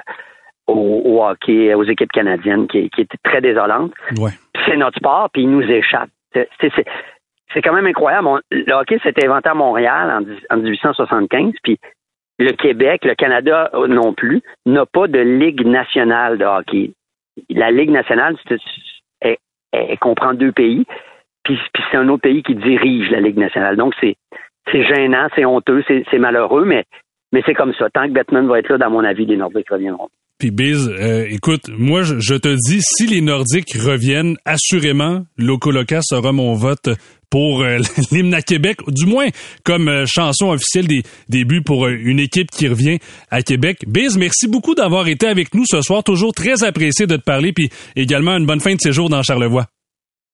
[0.66, 3.92] au, hockey, aux équipes canadiennes, qui, qui est très désolante.
[4.18, 4.32] Ouais.
[4.66, 6.10] C'est notre sport, puis il nous échappe.
[6.34, 8.28] C'est quand même incroyable.
[8.50, 11.78] le hockey s'est inventé à Montréal en, en 1875, puis
[12.40, 16.92] le Québec, le Canada non plus, n'a pas de Ligue nationale de hockey.
[17.50, 18.36] La Ligue nationale,
[19.22, 20.86] elle, comprend deux pays,
[21.44, 21.58] puis,
[21.92, 23.76] c'est un autre pays qui dirige la Ligue nationale.
[23.76, 24.16] Donc, c'est
[24.72, 26.86] gênant, c'est honteux, c'est malheureux, mais,
[27.46, 27.90] c'est comme ça.
[27.90, 30.10] Tant que Batman va être là, dans mon avis, les Nordiques reviendront.
[30.38, 36.32] Puis Biz, euh, écoute, moi je, te dis, si les Nordiques reviennent, assurément, Locoloca sera
[36.32, 36.88] mon vote
[37.30, 37.78] pour euh,
[38.12, 39.28] l'hymne à Québec, du moins
[39.64, 43.00] comme euh, chanson officielle des débuts pour une équipe qui revient
[43.32, 43.86] à Québec.
[43.88, 46.04] Biz, merci beaucoup d'avoir été avec nous ce soir.
[46.04, 49.66] Toujours très apprécié de te parler, puis également une bonne fin de séjour dans Charlevoix.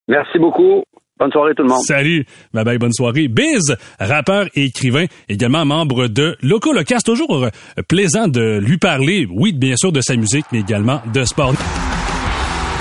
[0.08, 0.84] Merci beaucoup.
[1.18, 1.82] Bonne soirée tout le monde.
[1.84, 2.26] Salut.
[2.54, 3.30] Bye bye, bonne soirée.
[3.30, 7.00] Biz, rappeur et écrivain, également membre de Loco Locas.
[7.06, 7.50] Toujours euh,
[7.88, 11.54] plaisant de lui parler, oui, bien sûr, de sa musique, mais également de sport.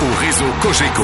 [0.01, 1.03] Au réseau Cogeco,